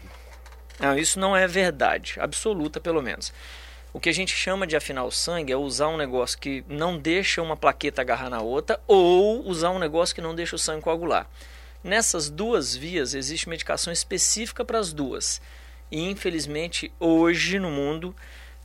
Não, 0.80 0.98
isso 0.98 1.18
não 1.20 1.36
é 1.36 1.48
verdade, 1.48 2.16
absoluta 2.20 2.80
pelo 2.82 3.02
menos. 3.02 3.32
O 3.94 4.00
que 4.00 4.10
a 4.10 4.14
gente 4.14 4.36
chama 4.36 4.68
de 4.68 4.76
afinar 4.76 5.06
o 5.06 5.12
sangue 5.12 5.54
é 5.54 5.56
usar 5.56 5.88
um 5.88 5.96
negócio 5.96 6.38
que 6.38 6.66
não 6.68 6.98
deixa 6.98 7.42
uma 7.42 7.56
plaqueta 7.56 8.02
agarrar 8.02 8.30
na 8.30 8.42
outra 8.42 8.78
ou 8.86 9.48
usar 9.48 9.70
um 9.70 9.80
negócio 9.80 10.14
que 10.14 10.20
não 10.22 10.36
deixa 10.36 10.58
o 10.58 10.60
sangue 10.60 10.82
coagular. 10.84 11.30
Nessas 11.82 12.30
duas 12.30 12.76
vias 12.76 13.14
existe 13.14 13.48
medicação 13.48 13.94
específica 13.94 14.66
para 14.66 14.80
as 14.80 14.92
duas. 14.92 15.42
E 15.90 16.02
infelizmente 16.10 16.92
hoje 17.00 17.58
no 17.58 17.72
mundo 17.72 18.14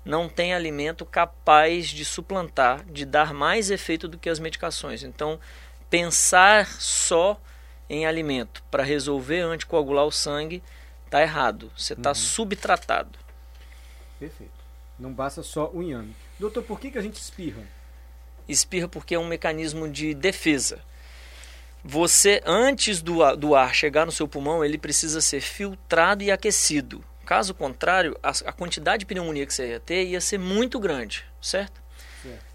não 0.04 0.28
tem 0.28 0.54
alimento 0.54 1.04
capaz 1.04 1.88
de 1.88 2.04
suplantar, 2.04 2.85
de 2.87 3.04
dar 3.04 3.35
mais 3.35 3.71
efeito 3.71 4.09
do 4.09 4.19
que 4.19 4.30
as 4.30 4.38
medicações. 4.38 5.02
Então, 5.02 5.38
pensar 5.88 6.66
só 6.66 7.40
em 7.88 8.07
alimento 8.07 8.62
para 8.71 8.83
resolver 8.83 9.40
anticoagular 9.40 10.04
o 10.04 10.12
sangue 10.12 10.62
está 11.04 11.21
errado. 11.21 11.71
Você 11.76 11.92
está 11.92 12.14
subtratado. 12.14 13.19
Perfeito. 14.19 14.52
Não 14.99 15.12
basta 15.12 15.42
só 15.42 15.71
o 15.73 15.83
inhame. 15.83 16.14
Doutor, 16.38 16.62
por 16.62 16.78
que, 16.78 16.90
que 16.90 16.99
a 16.99 17.02
gente 17.02 17.16
espirra? 17.16 17.62
Espirra 18.49 18.88
porque 18.88 19.14
é 19.14 19.19
um 19.19 19.26
mecanismo 19.26 19.88
de 19.88 20.14
defesa. 20.14 20.80
Você, 21.83 22.42
antes 22.45 23.00
do, 23.00 23.35
do 23.37 23.54
ar 23.54 23.75
chegar 23.75 24.04
no 24.04 24.12
seu 24.12 24.28
pulmão, 24.28 24.64
ele 24.64 24.76
precisa 24.76 25.21
ser 25.21 25.40
filtrado 25.40 26.23
e 26.23 26.30
aquecido. 26.30 27.02
Caso 27.30 27.54
contrário, 27.54 28.18
a, 28.20 28.30
a 28.30 28.52
quantidade 28.52 28.99
de 29.02 29.06
pneumonia 29.06 29.46
que 29.46 29.54
você 29.54 29.68
ia 29.68 29.78
ter 29.78 30.04
ia 30.04 30.20
ser 30.20 30.37
muito 30.37 30.80
grande, 30.80 31.25
certo? 31.40 31.80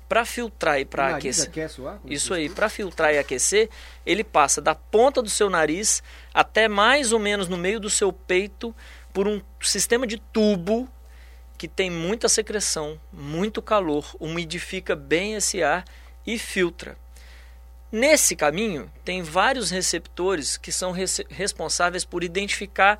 Para 0.09 0.25
filtrar 0.25 0.81
e 0.81 0.83
para 0.83 1.15
aquecer. 1.15 1.47
aquece 1.47 1.79
o 1.79 1.87
ar? 1.87 1.97
Isso 2.03 2.33
aí, 2.33 2.49
para 2.49 2.67
filtrar 2.67 3.13
e 3.13 3.17
aquecer, 3.17 3.69
ele 4.05 4.21
passa 4.21 4.59
da 4.61 4.75
ponta 4.75 5.21
do 5.21 5.29
seu 5.29 5.49
nariz 5.49 6.03
até 6.33 6.67
mais 6.67 7.13
ou 7.13 7.19
menos 7.19 7.47
no 7.47 7.55
meio 7.55 7.79
do 7.79 7.89
seu 7.89 8.11
peito 8.11 8.75
por 9.13 9.29
um 9.29 9.41
sistema 9.61 10.05
de 10.05 10.17
tubo 10.17 10.89
que 11.57 11.69
tem 11.69 11.89
muita 11.89 12.27
secreção, 12.27 12.99
muito 13.13 13.61
calor, 13.61 14.13
umidifica 14.19 14.93
bem 14.93 15.35
esse 15.35 15.63
ar 15.63 15.85
e 16.27 16.37
filtra. 16.37 16.97
Nesse 17.89 18.35
caminho, 18.35 18.91
tem 19.05 19.21
vários 19.23 19.71
receptores 19.71 20.57
que 20.57 20.69
são 20.69 20.91
rece- 20.91 21.25
responsáveis 21.29 22.03
por 22.03 22.25
identificar 22.25 22.99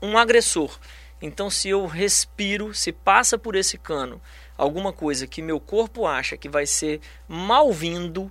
um 0.00 0.16
agressor. 0.16 0.78
Então, 1.20 1.50
se 1.50 1.68
eu 1.68 1.84
respiro, 1.86 2.72
se 2.74 2.92
passa 2.92 3.36
por 3.36 3.56
esse 3.56 3.76
cano 3.76 4.20
alguma 4.56 4.92
coisa 4.92 5.26
que 5.26 5.42
meu 5.42 5.58
corpo 5.60 6.06
acha 6.06 6.36
que 6.36 6.48
vai 6.48 6.66
ser 6.66 7.00
mal-vindo 7.26 8.30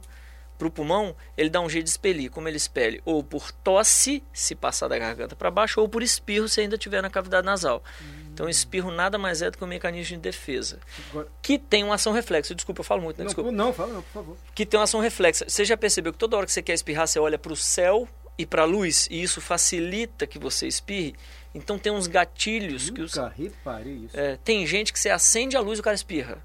para 0.58 0.67
o 0.67 0.72
pulmão, 0.72 1.15
ele 1.38 1.50
dá 1.50 1.62
um 1.62 1.70
jeito 1.70 1.86
de 1.86 1.91
expelir. 1.91 2.32
Como 2.32 2.48
ele 2.48 2.58
expele? 2.58 3.00
Ou 3.06 3.24
por 3.24 3.51
tosse, 3.51 4.24
se 4.34 4.56
passar 4.56 4.88
da 4.88 4.98
garganta 4.98 5.36
para 5.36 5.51
baixo, 5.51 5.79
ou 5.79 5.88
por 5.88 6.01
espirro, 6.01 6.50
se 6.50 6.60
ainda 6.62 6.75
estiver 6.75 7.00
na 7.01 7.10
cavidade 7.12 7.46
nasal. 7.46 7.84
Então, 8.34 8.50
espirro 8.50 8.89
nada 8.91 9.17
mais 9.20 9.41
é 9.44 9.51
do 9.51 9.58
que 9.58 9.63
um 9.63 9.67
mecanismo 9.67 10.15
de 10.15 10.22
defesa. 10.22 10.79
Agora- 11.12 11.27
Que 11.44 11.60
tem 11.60 11.84
uma 11.84 11.96
ação 11.96 12.12
reflexa. 12.12 12.56
Desculpa, 12.56 12.79
eu 12.82 12.86
falo 12.86 13.01
muito, 13.03 13.17
né? 13.17 13.24
Não, 13.24 13.27
Desculpa 13.27 13.51
não, 13.51 13.72
fala 13.74 13.94
não, 13.94 14.01
por 14.01 14.12
favor. 14.13 14.38
que 14.56 14.65
tem 14.65 14.79
uma 14.79 14.84
ação 14.86 15.00
reflexa. 15.00 15.46
Você 15.48 15.63
já 15.63 15.77
percebeu 15.77 16.12
que 16.12 16.17
toda 16.17 16.36
hora 16.36 16.46
que 16.46 16.51
você 16.51 16.62
quer 16.63 16.74
espirrar, 16.74 17.08
você 17.08 17.20
olha 17.20 17.38
para 17.38 17.53
o 17.53 17.56
céu 17.56 18.08
e 18.38 18.46
para 18.46 18.63
a 18.63 18.65
luz, 18.65 19.08
e 19.12 19.22
isso 19.22 19.39
facilita 19.41 20.25
que 20.25 20.39
você 20.39 20.67
espirre? 20.67 21.15
Então 21.54 21.80
tem 21.80 21.92
uns 21.92 22.08
gatilhos 22.08 22.89
que 22.89 23.01
os. 23.01 23.16
Nunca 23.16 23.30
reparei 23.30 23.94
isso. 23.94 24.20
É, 24.20 24.38
tem 24.44 24.66
gente 24.66 24.94
que 24.94 25.00
você 25.00 25.10
acende 25.10 25.58
a 25.58 25.60
luz 25.60 25.80
e 25.80 25.82
o 25.82 25.84
cara 25.84 25.96
espirra. 25.96 26.44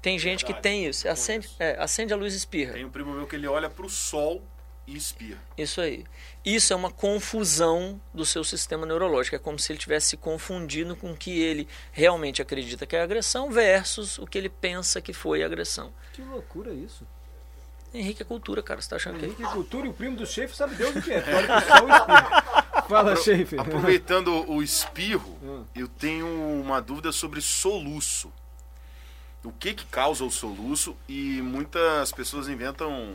Tem 0.00 0.18
gente 0.18 0.44
que 0.44 0.52
Verdade, 0.52 0.62
tem 0.62 0.86
isso. 0.86 1.00
Você 1.02 1.08
acende, 1.08 1.50
é, 1.58 1.76
acende 1.78 2.12
a 2.12 2.16
luz 2.16 2.34
e 2.34 2.36
espirra. 2.36 2.72
Tem 2.72 2.84
um 2.84 2.90
primo 2.90 3.12
meu 3.12 3.26
que 3.26 3.36
ele 3.36 3.46
olha 3.46 3.68
pro 3.68 3.88
sol 3.88 4.42
e 4.86 4.96
espirra. 4.96 5.38
Isso 5.56 5.80
aí. 5.80 6.04
Isso 6.44 6.72
é 6.72 6.76
uma 6.76 6.90
confusão 6.90 8.00
do 8.14 8.24
seu 8.24 8.42
sistema 8.42 8.86
neurológico. 8.86 9.36
É 9.36 9.38
como 9.38 9.58
se 9.58 9.72
ele 9.72 9.78
estivesse 9.78 10.10
se 10.10 10.16
confundindo 10.16 10.96
com 10.96 11.12
o 11.12 11.16
que 11.16 11.40
ele 11.40 11.68
realmente 11.92 12.40
acredita 12.40 12.86
que 12.86 12.96
é 12.96 13.02
agressão 13.02 13.50
versus 13.50 14.18
o 14.18 14.26
que 14.26 14.38
ele 14.38 14.48
pensa 14.48 15.00
que 15.00 15.12
foi 15.12 15.42
agressão. 15.42 15.92
Que 16.12 16.22
loucura 16.22 16.72
isso. 16.72 17.06
Henrique 17.92 18.22
é 18.22 18.24
cultura, 18.24 18.62
cara. 18.62 18.80
Você 18.80 18.88
tá 18.88 18.96
achando 18.96 19.18
que. 19.18 19.26
Henrique 19.26 19.42
Cultura 19.52 19.86
e 19.86 19.90
o 19.90 19.94
primo 19.94 20.16
do 20.16 20.26
chefe 20.26 20.54
sabe 20.54 20.74
Deus 20.74 20.94
o 20.94 21.02
que 21.02 21.12
é. 21.12 21.24
Olha 21.34 21.60
que 21.60 21.66
só 21.66 21.84
o 21.84 21.88
espirro. 21.92 22.47
Fala, 22.88 23.14
chefe. 23.16 23.58
Aproveitando 23.58 24.50
o 24.50 24.60
espirro, 24.62 25.38
Hum. 25.42 25.64
eu 25.74 25.86
tenho 25.88 26.26
uma 26.60 26.80
dúvida 26.80 27.12
sobre 27.12 27.40
soluço. 27.40 28.32
O 29.44 29.52
que 29.52 29.72
que 29.72 29.86
causa 29.86 30.24
o 30.24 30.30
soluço? 30.30 30.96
E 31.08 31.40
muitas 31.42 32.10
pessoas 32.12 32.48
inventam 32.48 33.14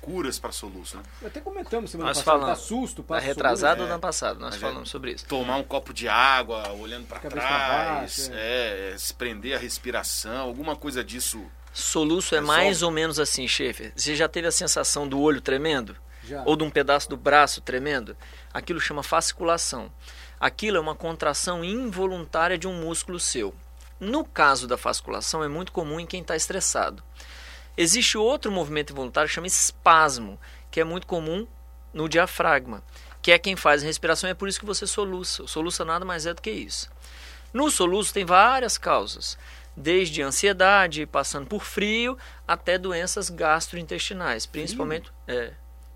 curas 0.00 0.38
para 0.38 0.52
soluço, 0.52 0.96
né? 0.96 1.02
Até 1.24 1.40
comentamos 1.40 1.90
semana 1.90 2.10
Nós 2.10 2.18
passada. 2.18 2.38
falamos. 2.40 2.60
Dá 2.60 2.66
susto, 2.66 3.02
Tá 3.02 3.14
passa 3.14 3.26
retrasado 3.26 3.80
É. 3.80 3.82
ou 3.82 3.88
no 3.88 3.94
ano 3.94 4.00
passado? 4.00 4.38
Nós 4.38 4.54
é- 4.54 4.58
falamos 4.58 4.90
sobre 4.90 5.12
isso. 5.12 5.26
Tomar 5.26 5.56
um 5.56 5.62
copo 5.64 5.92
de 5.94 6.08
água, 6.08 6.70
olhando 6.72 7.06
para 7.06 7.18
trás, 7.20 7.32
pra 7.32 7.94
baixo, 7.94 8.30
é, 8.34 8.94
se 8.98 9.14
prender 9.14 9.56
a 9.56 9.58
respiração, 9.58 10.40
alguma 10.40 10.76
coisa 10.76 11.02
disso. 11.02 11.42
Soluço 11.72 12.34
é 12.34 12.38
Resolve. 12.40 12.56
mais 12.62 12.82
ou 12.82 12.90
menos 12.90 13.18
assim, 13.18 13.48
chefe. 13.48 13.92
Você 13.96 14.14
já 14.14 14.28
teve 14.28 14.46
a 14.46 14.52
sensação 14.52 15.08
do 15.08 15.18
olho 15.20 15.40
tremendo? 15.40 15.96
Já. 16.22 16.42
Ou 16.44 16.56
de 16.56 16.64
um 16.64 16.70
pedaço 16.70 17.08
do 17.08 17.16
braço 17.16 17.60
tremendo? 17.60 18.16
Aquilo 18.52 18.80
chama 18.80 19.02
fasciculação. 19.02 19.92
Aquilo 20.38 20.76
é 20.76 20.80
uma 20.80 20.94
contração 20.94 21.64
involuntária 21.64 22.58
de 22.58 22.66
um 22.66 22.80
músculo 22.80 23.18
seu. 23.18 23.54
No 23.98 24.24
caso 24.24 24.66
da 24.66 24.76
fasciculação, 24.76 25.44
é 25.44 25.48
muito 25.48 25.72
comum 25.72 26.00
em 26.00 26.06
quem 26.06 26.20
está 26.20 26.34
estressado. 26.34 27.02
Existe 27.76 28.18
outro 28.18 28.50
movimento 28.50 28.92
involuntário 28.92 29.28
que 29.28 29.34
chama 29.34 29.46
espasmo, 29.46 30.38
que 30.70 30.80
é 30.80 30.84
muito 30.84 31.06
comum 31.06 31.46
no 31.92 32.08
diafragma, 32.08 32.82
que 33.20 33.30
é 33.30 33.38
quem 33.38 33.54
faz 33.54 33.82
a 33.82 33.86
respiração, 33.86 34.28
é 34.28 34.34
por 34.34 34.48
isso 34.48 34.58
que 34.58 34.66
você 34.66 34.86
soluça. 34.86 35.44
O 35.44 35.48
soluça 35.48 35.84
nada 35.84 36.04
mais 36.04 36.26
é 36.26 36.34
do 36.34 36.42
que 36.42 36.50
isso. 36.50 36.90
No 37.52 37.70
soluço 37.70 38.12
tem 38.12 38.24
várias 38.24 38.76
causas, 38.76 39.38
desde 39.76 40.22
ansiedade, 40.22 41.06
passando 41.06 41.46
por 41.46 41.62
frio, 41.62 42.18
até 42.46 42.78
doenças 42.78 43.30
gastrointestinais, 43.30 44.46
principalmente, 44.46 45.12
é, 45.28 45.52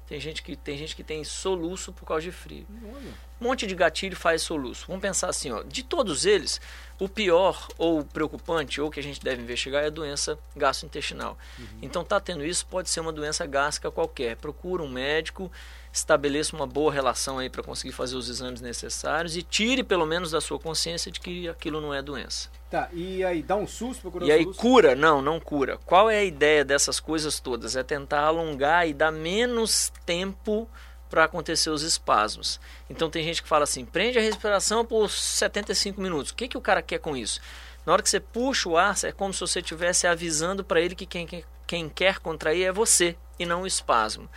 tem 0.07 0.21
gente 0.21 0.43
que 0.43 0.57
tem 0.57 0.77
gente 0.77 0.95
que 0.95 1.03
tem 1.03 1.25
soluço 1.25 1.93
por 1.93 2.07
causa 2.07 2.23
de 2.23 2.33
frio. 2.33 2.67
Olha. 2.95 3.26
Um 3.41 3.45
monte 3.45 3.67
de 3.67 3.75
gatilho 3.75 4.17
faz 4.17 4.43
soluço. 4.43 4.87
Vamos 4.87 5.03
pensar 5.03 5.29
assim, 5.29 5.51
ó, 5.51 5.63
de 5.63 5.83
todos 5.83 6.25
eles, 6.25 6.61
o 6.99 7.09
pior 7.09 7.69
ou 7.77 8.03
preocupante 8.03 8.81
ou 8.81 8.91
que 8.91 8.99
a 8.99 9.03
gente 9.03 9.21
deve 9.21 9.43
investigar 9.43 9.85
é 9.85 9.89
a 9.89 9.91
doença 9.91 10.39
gastrointestinal. 10.57 11.37
Então 11.83 12.03
tá 12.03 12.19
tendo 12.19 12.45
isso, 12.45 12.67
pode 12.67 12.89
ser 12.89 13.01
uma 13.01 13.13
doença 13.13 13.45
gástrica 13.45 13.91
qualquer. 13.91 14.37
Procura 14.37 14.83
um 14.83 14.89
médico, 14.89 15.53
estabeleça 15.93 16.57
uma 16.57 16.67
boa 16.67 16.91
relação 16.91 17.39
aí 17.39 17.51
para 17.51 17.63
conseguir 17.63 17.93
fazer 17.93 18.17
os 18.17 18.29
exames 18.29 18.61
necessários 18.61 19.37
e 19.37 19.43
tire 19.43 19.83
pelo 19.83 20.07
menos 20.07 20.31
da 20.31 20.41
sua 20.41 20.59
consciência 20.59 21.13
de 21.13 21.21
que 21.21 21.49
aquilo 21.49 21.81
não 21.81 21.93
é 21.93 22.01
doença. 22.01 22.49
Tá, 22.71 22.89
e 22.93 23.23
aí 23.23 23.43
dá 23.43 23.57
um 23.57 23.67
susto 23.67 24.01
procurar 24.01 24.27
E 24.27 24.33
aí 24.33 24.45
cura? 24.45 24.95
Não, 24.95 25.23
não 25.23 25.39
cura. 25.39 25.79
Qual 25.85 26.11
é 26.11 26.19
a 26.19 26.25
ideia 26.25 26.65
dessas 26.65 26.99
coisas 26.99 27.39
todas? 27.39 27.77
É 27.77 27.83
tentar 27.83 28.23
alongar 28.23 28.89
e 28.89 28.95
dar 28.95 29.13
menos 29.13 29.93
tempo 30.05 30.69
para 31.09 31.25
acontecer 31.25 31.71
os 31.71 31.83
espasmos. 31.83 32.61
Então 32.91 33.11
tem 33.11 33.23
gente 33.23 33.43
que 33.43 33.49
fala 33.49 33.65
assim, 33.65 33.85
prende 33.85 34.19
a 34.19 34.23
respiração 34.23 34.85
por 34.85 35.11
75 35.11 36.01
minutos. 36.01 36.33
O 36.33 36.35
que, 36.35 36.49
que 36.49 36.59
o 36.59 36.61
cara 36.61 36.83
quer 36.83 36.99
com 36.99 37.17
isso? 37.17 37.41
Na 37.85 37.93
hora 37.93 38.03
que 38.03 38.11
você 38.11 38.19
puxa 38.19 38.69
o 38.69 38.77
ar, 38.77 38.97
é 39.05 39.13
como 39.13 39.33
se 39.33 39.41
você 39.41 39.61
estivesse 39.61 40.07
avisando 40.07 40.65
para 40.65 40.81
ele 40.81 40.95
que 40.95 41.07
quem, 41.07 41.45
quem, 41.67 41.89
quer 41.89 42.19
contrair 42.19 42.65
é 42.65 42.73
você 42.73 43.17
e 43.39 43.47
não 43.47 43.63
o 43.63 43.67
espasmo. 43.67 44.29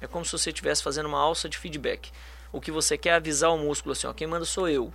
É 0.00 0.06
como 0.06 0.24
se 0.24 0.32
você 0.32 0.50
estivesse 0.50 0.82
fazendo 0.82 1.06
uma 1.06 1.20
alça 1.20 1.48
de 1.48 1.56
feedback. 1.56 2.10
O 2.52 2.60
que 2.60 2.72
você 2.72 2.98
quer 2.98 3.10
é 3.10 3.14
avisar 3.14 3.50
o 3.52 3.58
músculo 3.58 3.92
assim, 3.92 4.06
ó, 4.06 4.12
quem 4.12 4.26
manda 4.26 4.44
sou 4.44 4.68
eu. 4.68 4.92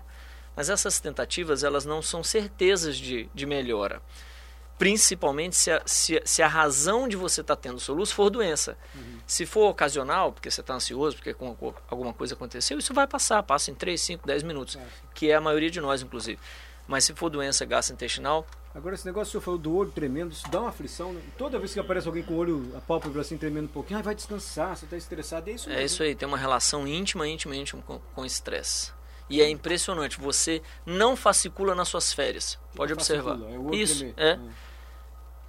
Mas 0.56 0.70
essas 0.70 1.00
tentativas, 1.00 1.64
elas 1.64 1.86
não 1.86 2.02
são 2.02 2.24
certezas 2.24 2.98
de, 2.98 3.30
de 3.34 3.46
melhora. 3.46 4.02
Principalmente 4.86 5.56
se 5.56 5.70
a, 5.70 5.80
se, 5.86 6.20
se 6.26 6.42
a 6.42 6.48
razão 6.48 7.08
de 7.08 7.16
você 7.16 7.42
estar 7.42 7.56
tendo 7.56 7.80
soluço 7.80 8.16
for 8.16 8.32
doença. 8.32 8.76
Se 9.28 9.46
for 9.46 9.70
ocasional, 9.70 10.32
porque 10.34 10.50
você 10.50 10.62
está 10.62 10.74
ansioso, 10.74 11.18
porque 11.18 11.36
com- 11.36 11.54
com 11.54 11.72
alguma 11.88 12.12
coisa 12.12 12.34
aconteceu, 12.34 12.80
isso 12.80 12.92
vai 12.92 13.06
passar, 13.06 13.44
passa 13.44 13.70
em 13.70 13.76
3, 13.76 14.02
5, 14.02 14.26
10 14.26 14.42
minutos, 14.42 14.80
que 15.14 15.30
é 15.30 15.36
a 15.36 15.40
maioria 15.42 15.70
de 15.70 15.80
nós, 15.80 16.02
inclusive. 16.02 16.40
Mas 16.88 17.04
se 17.04 17.14
for 17.14 17.30
doença 17.30 17.64
gastrointestinal, 17.64 18.44
Agora, 18.74 18.96
esse 18.96 19.06
negócio 19.06 19.30
que 19.30 19.38
o 19.38 19.42
senhor 19.42 19.44
falou 19.44 19.60
do 19.60 19.76
olho 19.76 19.92
tremendo, 19.92 20.32
isso 20.32 20.50
dá 20.50 20.62
uma 20.62 20.70
aflição, 20.70 21.12
né? 21.14 21.22
Toda 21.38 21.60
vez 21.60 21.74
que 21.74 21.80
aparece 21.80 22.08
alguém 22.08 22.24
com 22.24 22.34
o 22.34 22.38
olho, 22.38 22.72
a 22.76 22.80
pálpebra 22.80 23.20
assim 23.22 23.38
tremendo 23.38 23.66
um 23.66 23.68
pouquinho, 23.68 24.00
ah, 24.00 24.02
vai 24.02 24.16
descansar, 24.16 24.76
você 24.78 24.86
tá 24.88 24.96
estressado, 24.98 25.50
é 25.50 25.54
isso 25.54 25.70
É 25.70 25.74
mesmo. 25.74 25.86
isso 25.86 26.02
aí, 26.04 26.16
tem 26.16 26.26
uma 26.28 26.38
relação 26.38 26.88
íntima, 26.88 27.28
íntima, 27.28 27.56
íntima 27.56 27.84
com 27.84 28.00
com 28.16 28.22
o 28.22 28.26
estresse. 28.26 28.94
E 29.30 29.42
é 29.42 29.50
impressionante, 29.50 30.20
você 30.20 30.62
não 30.86 31.16
fascicula 31.18 31.76
nas 31.76 31.88
suas 31.90 32.12
férias. 32.14 32.58
Pode 32.76 32.94
Não 32.94 32.98
observar. 32.98 33.38
fascicula, 33.38 33.76
é 33.76 33.78
Isso, 33.78 34.06
é. 34.18 34.32
Ah. 34.32 34.40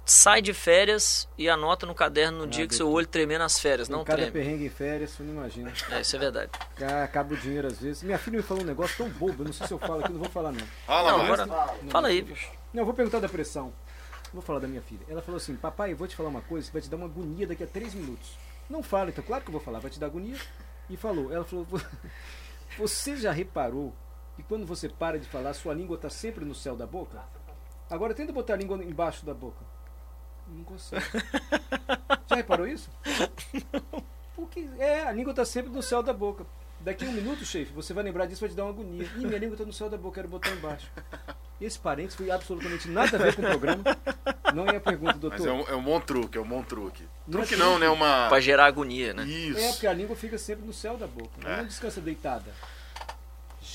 Sai 0.05 0.41
de 0.41 0.53
férias 0.53 1.29
e 1.37 1.47
anota 1.49 1.85
no 1.85 1.95
caderno 1.95 2.39
no 2.39 2.43
Ah, 2.43 2.47
dia 2.47 2.67
que 2.67 2.75
seu 2.75 2.89
olho 2.89 3.07
tremer 3.07 3.37
nas 3.39 3.57
férias, 3.57 3.87
não 3.87 4.03
cada 4.03 4.17
treme. 4.17 4.31
perrengue 4.33 4.65
em 4.65 4.69
férias, 4.69 5.11
você 5.11 5.23
não 5.23 5.31
imagina. 5.33 5.71
É, 5.91 6.01
isso 6.01 6.15
é 6.15 6.19
verdade. 6.19 6.51
Ca- 6.75 7.03
Acaba 7.05 7.33
o 7.33 7.37
dinheiro 7.37 7.67
às 7.67 7.79
vezes. 7.79 8.03
Minha 8.03 8.17
filha 8.17 8.35
me 8.37 8.43
falou 8.43 8.63
um 8.63 8.65
negócio 8.65 8.97
tão 8.97 9.09
bobo, 9.09 9.43
eu 9.43 9.45
não 9.45 9.53
sei 9.53 9.65
se 9.65 9.73
eu 9.73 9.79
falo 9.79 10.01
aqui, 10.03 10.11
não 10.11 10.19
vou 10.19 10.29
falar 10.29 10.51
não. 10.51 10.65
Fala, 10.85 11.11
Não, 11.11 11.21
agora, 11.21 11.47
fala 11.89 12.07
aí, 12.09 12.21
bicho. 12.21 12.51
Não, 12.73 12.81
eu 12.81 12.85
vou 12.85 12.93
perguntar 12.93 13.19
da 13.21 13.29
pressão. 13.29 13.73
Vou 14.33 14.41
falar 14.41 14.59
da 14.59 14.67
minha 14.67 14.81
filha. 14.81 15.05
Ela 15.07 15.21
falou 15.21 15.37
assim, 15.37 15.55
papai, 15.55 15.93
eu 15.93 15.95
vou 15.95 16.07
te 16.07 16.15
falar 16.17 16.27
uma 16.29 16.41
coisa 16.41 16.67
que 16.67 16.73
vai 16.73 16.81
te 16.81 16.89
dar 16.89 16.97
uma 16.97 17.05
agonia 17.05 17.47
daqui 17.47 17.63
a 17.63 17.67
três 17.67 17.93
minutos. 17.93 18.37
Não 18.69 18.83
fala, 18.83 19.09
então 19.09 19.23
claro 19.23 19.41
que 19.43 19.49
eu 19.49 19.53
vou 19.53 19.61
falar, 19.61 19.79
vai 19.79 19.89
te 19.91 19.99
dar 19.99 20.07
agonia. 20.07 20.35
E 20.89 20.97
falou, 20.97 21.31
ela 21.31 21.45
falou, 21.45 21.63
"Vo- 21.63 21.79
você 22.77 23.15
já 23.15 23.31
reparou 23.31 23.95
que 24.35 24.43
quando 24.43 24.65
você 24.65 24.89
para 24.89 25.17
de 25.17 25.27
falar, 25.29 25.53
sua 25.53 25.73
língua 25.73 25.95
está 25.95 26.09
sempre 26.09 26.43
no 26.43 26.53
céu 26.55 26.75
da 26.75 26.85
boca? 26.85 27.21
Agora 27.89 28.13
tenta 28.13 28.33
botar 28.33 28.55
a 28.55 28.57
língua 28.57 28.83
embaixo 28.83 29.25
da 29.25 29.33
boca. 29.33 29.63
Não 30.47 30.63
consegue. 30.63 31.03
Já 32.29 32.35
reparou 32.35 32.67
isso? 32.67 32.89
Porque 34.35 34.67
é, 34.79 35.01
a 35.03 35.11
língua 35.11 35.31
está 35.31 35.45
sempre 35.45 35.71
no 35.71 35.81
céu 35.81 36.01
da 36.03 36.13
boca. 36.13 36.45
Daqui 36.79 37.05
a 37.05 37.07
um 37.07 37.13
minuto, 37.13 37.45
chefe, 37.45 37.71
você 37.71 37.93
vai 37.93 38.03
lembrar 38.03 38.25
disso, 38.25 38.41
vai 38.41 38.49
te 38.49 38.55
dar 38.55 38.63
uma 38.65 38.71
agonia. 38.71 39.09
Ih, 39.17 39.25
minha 39.25 39.37
língua 39.39 39.53
está 39.53 39.65
no 39.65 39.71
céu 39.71 39.89
da 39.89 39.95
boca, 39.97 40.15
quero 40.15 40.27
botar 40.27 40.49
embaixo. 40.51 40.91
Esse 41.61 41.79
parênteses 41.79 42.17
foi 42.17 42.29
absolutamente 42.29 42.89
nada 42.89 43.15
a 43.15 43.19
ver 43.21 43.35
com 43.35 43.41
o 43.41 43.45
programa. 43.45 43.83
Não 44.53 44.65
é 44.67 44.75
a 44.75 44.81
pergunta, 44.81 45.13
doutor. 45.13 45.39
Mas 45.39 45.47
é 45.47 45.51
um, 45.53 45.61
é 45.61 45.75
um 45.75 45.83
bom 45.83 45.99
truque, 46.01 46.37
é 46.37 46.41
um 46.41 46.47
bom 46.47 46.61
truque. 46.61 47.07
Não 47.25 47.39
é 47.39 47.45
Truque 47.45 47.55
não, 47.55 47.79
né? 47.79 47.87
Uma. 47.89 48.27
Pra 48.27 48.41
gerar 48.41 48.65
agonia, 48.65 49.13
né? 49.13 49.23
Isso. 49.23 49.57
É, 49.59 49.71
porque 49.71 49.87
a 49.87 49.93
língua 49.93 50.13
fica 50.13 50.37
sempre 50.37 50.65
no 50.65 50.73
céu 50.73 50.97
da 50.97 51.07
boca. 51.07 51.29
Ela 51.41 51.53
É. 51.53 51.57
não 51.59 51.65
descansa 51.67 52.01
deitada. 52.01 52.51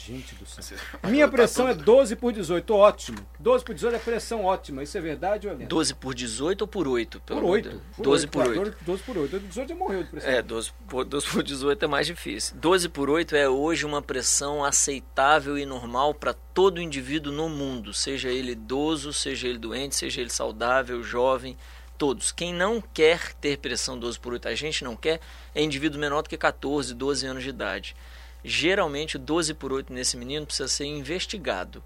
Gente 0.06 0.34
do 0.36 0.46
céu. 0.46 0.78
Minha 1.04 1.26
Tá 1.26 1.32
pressão 1.32 1.68
é 1.68 1.72
tudo- 1.74 1.84
12 1.84 2.16
por 2.16 2.32
18, 2.32 2.74
ótimo. 2.74 3.18
12 3.38 3.64
por 3.64 3.74
18 3.74 3.96
é 3.96 3.98
pressão 3.98 4.44
ótima. 4.44 4.82
Isso 4.82 4.96
é 4.96 5.00
verdade 5.00 5.46
ou 5.46 5.52
é 5.52 5.56
lenda? 5.56 5.68
12 5.68 5.94
por 5.94 6.14
18 6.14 6.62
ou 6.62 6.68
por 6.68 6.86
8? 6.88 7.20
Por 7.20 7.42
8. 7.44 7.82
12 7.98 8.26
por 8.26 8.46
8. 8.46 8.76
12 8.84 9.02
por 9.02 9.18
8. 9.18 9.38
18 9.40 9.68
já 9.68 9.74
morreu 9.74 10.02
de 10.04 10.10
pressão. 10.10 10.30
É, 10.30 10.40
12 10.42 10.72
por, 10.88 11.04
12 11.04 11.26
por 11.26 11.42
18 11.42 11.84
é 11.84 11.88
mais 11.88 12.06
difícil. 12.06 12.56
12 12.56 12.88
por 12.88 13.10
8 13.10 13.34
é 13.36 13.48
hoje 13.48 13.84
uma 13.84 14.00
pressão 14.00 14.64
aceitável 14.64 15.58
e 15.58 15.66
normal 15.66 16.14
para 16.14 16.32
todo 16.32 16.80
indivíduo 16.80 17.32
no 17.32 17.48
mundo, 17.48 17.92
seja 17.92 18.28
ele 18.30 18.52
idoso, 18.52 19.12
seja 19.12 19.46
ele 19.48 19.58
doente, 19.58 19.94
seja 19.96 20.20
ele 20.20 20.30
saudável, 20.30 21.02
jovem. 21.02 21.56
todos. 21.96 22.30
Quem 22.30 22.54
não 22.54 22.80
quer 22.80 23.32
ter 23.40 23.58
pressão 23.58 23.98
12 23.98 24.20
por 24.20 24.32
8, 24.32 24.46
a 24.46 24.54
gente 24.54 24.84
não 24.84 24.94
quer, 24.94 25.18
é 25.52 25.60
indivíduo 25.60 25.98
menor 26.00 26.22
do 26.22 26.28
que 26.28 26.36
14, 26.36 26.94
12 26.94 27.26
anos 27.26 27.42
de 27.42 27.48
idade. 27.48 27.96
Geralmente, 28.44 29.18
12 29.18 29.54
por 29.54 29.72
8 29.72 29.92
nesse 29.92 30.16
menino 30.16 30.46
precisa 30.46 30.68
ser 30.68 30.86
investigado. 30.86 31.82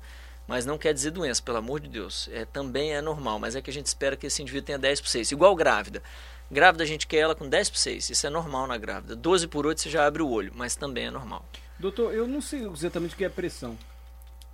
Mas 0.46 0.66
não 0.66 0.76
quer 0.76 0.92
dizer 0.92 1.10
doença, 1.10 1.42
pelo 1.42 1.58
amor 1.58 1.80
de 1.80 1.88
Deus. 1.88 2.28
É, 2.32 2.44
também 2.44 2.92
é 2.92 3.00
normal, 3.00 3.38
mas 3.38 3.54
é 3.54 3.62
que 3.62 3.70
a 3.70 3.72
gente 3.72 3.86
espera 3.86 4.16
que 4.16 4.26
esse 4.26 4.42
indivíduo 4.42 4.66
tenha 4.66 4.78
10 4.78 5.00
por 5.00 5.08
6. 5.08 5.32
Igual 5.32 5.54
grávida. 5.54 6.02
Grávida 6.50 6.84
a 6.84 6.86
gente 6.86 7.06
quer 7.06 7.18
ela 7.18 7.34
com 7.34 7.48
10 7.48 7.70
por 7.70 7.78
6. 7.78 8.10
Isso 8.10 8.26
é 8.26 8.30
normal 8.30 8.66
na 8.66 8.76
grávida. 8.76 9.16
12 9.16 9.46
por 9.46 9.66
8 9.66 9.80
você 9.80 9.90
já 9.90 10.06
abre 10.06 10.22
o 10.22 10.28
olho, 10.28 10.52
mas 10.54 10.76
também 10.76 11.06
é 11.06 11.10
normal. 11.10 11.44
Doutor, 11.78 12.12
eu 12.12 12.26
não 12.26 12.40
sei 12.40 12.66
exatamente 12.66 13.14
o 13.14 13.16
que 13.16 13.24
é 13.24 13.28
pressão. 13.28 13.78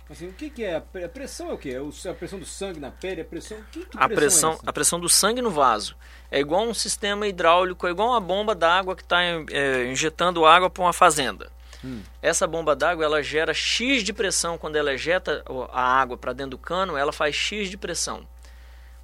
Assim, 0.09 0.27
o 0.27 0.33
que, 0.33 0.49
que 0.49 0.63
é? 0.63 0.77
A 0.77 1.09
pressão 1.09 1.49
é 1.49 1.53
o 1.53 1.57
que? 1.57 1.71
É 1.71 2.09
a 2.09 2.13
pressão 2.13 2.39
do 2.39 2.45
sangue 2.45 2.79
na 2.79 2.89
pele? 2.89 3.21
A 3.21 3.25
pressão. 3.25 3.57
Que, 3.71 3.85
que 3.85 3.97
a 3.97 4.07
pressão, 4.07 4.51
pressão, 4.51 4.51
é 4.53 4.69
a 4.69 4.73
pressão 4.73 4.99
do 4.99 5.09
sangue 5.09 5.41
no 5.41 5.51
vaso 5.51 5.95
é 6.31 6.39
igual 6.39 6.63
um 6.63 6.73
sistema 6.73 7.27
hidráulico, 7.27 7.87
é 7.87 7.91
igual 7.91 8.09
uma 8.09 8.19
bomba 8.19 8.53
d'água 8.53 8.95
que 8.95 9.01
está 9.01 9.21
é, 9.23 9.85
injetando 9.91 10.45
água 10.45 10.69
para 10.69 10.83
uma 10.83 10.93
fazenda. 10.93 11.51
Hum. 11.83 12.01
Essa 12.21 12.45
bomba 12.45 12.75
d'água 12.75 13.05
ela 13.05 13.23
gera 13.23 13.53
X 13.53 14.03
de 14.03 14.11
pressão 14.11 14.57
quando 14.57 14.75
ela 14.75 14.93
ejeta 14.93 15.43
a 15.71 15.81
água 15.81 16.17
para 16.17 16.33
dentro 16.33 16.51
do 16.51 16.57
cano, 16.57 16.97
ela 16.97 17.11
faz 17.11 17.35
X 17.35 17.69
de 17.69 17.77
pressão. 17.77 18.27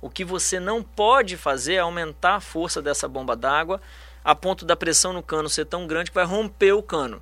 O 0.01 0.09
que 0.09 0.25
você 0.25 0.59
não 0.59 0.83
pode 0.83 1.37
fazer 1.37 1.75
é 1.75 1.79
aumentar 1.79 2.35
a 2.35 2.39
força 2.39 2.81
dessa 2.81 3.07
bomba 3.07 3.35
d'água 3.35 3.81
a 4.23 4.35
ponto 4.35 4.65
da 4.65 4.75
pressão 4.75 5.13
no 5.13 5.23
cano 5.23 5.47
ser 5.47 5.65
tão 5.65 5.85
grande 5.87 6.09
que 6.09 6.15
vai 6.15 6.25
romper 6.25 6.73
o 6.73 6.83
cano. 6.83 7.21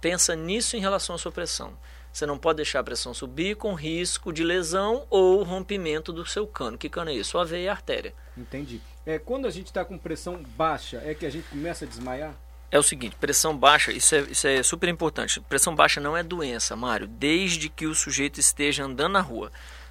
Pensa 0.00 0.34
nisso 0.34 0.76
em 0.76 0.80
relação 0.80 1.14
à 1.14 1.18
sua 1.18 1.30
pressão. 1.32 1.72
Você 2.12 2.24
não 2.26 2.38
pode 2.38 2.56
deixar 2.56 2.80
a 2.80 2.84
pressão 2.84 3.12
subir 3.12 3.56
com 3.56 3.74
risco 3.74 4.32
de 4.32 4.42
lesão 4.42 5.06
ou 5.10 5.42
rompimento 5.42 6.12
do 6.12 6.26
seu 6.26 6.46
cano. 6.46 6.78
Que 6.78 6.88
cano 6.88 7.10
é 7.10 7.14
isso? 7.14 7.38
A 7.38 7.44
veia 7.44 7.64
e 7.64 7.68
artéria. 7.68 8.14
Entendi. 8.36 8.80
É, 9.04 9.18
quando 9.18 9.46
a 9.46 9.50
gente 9.50 9.66
está 9.66 9.84
com 9.84 9.96
pressão 9.96 10.42
baixa, 10.56 11.00
é 11.04 11.14
que 11.14 11.26
a 11.26 11.30
gente 11.30 11.48
começa 11.48 11.84
a 11.84 11.88
desmaiar? 11.88 12.34
É 12.70 12.78
o 12.78 12.82
seguinte, 12.82 13.16
pressão 13.16 13.56
baixa, 13.56 13.90
isso 13.90 14.14
é, 14.14 14.20
isso 14.20 14.46
é 14.46 14.62
super 14.62 14.88
importante. 14.90 15.40
Pressão 15.40 15.74
baixa 15.74 16.00
não 16.00 16.16
é 16.16 16.22
doença, 16.22 16.76
Mário, 16.76 17.06
desde 17.06 17.70
que 17.70 17.86
o 17.86 17.94
sujeito 17.94 18.38
esteja 18.38 18.84
andando 18.84 19.12
na 19.12 19.20
rua. 19.20 19.50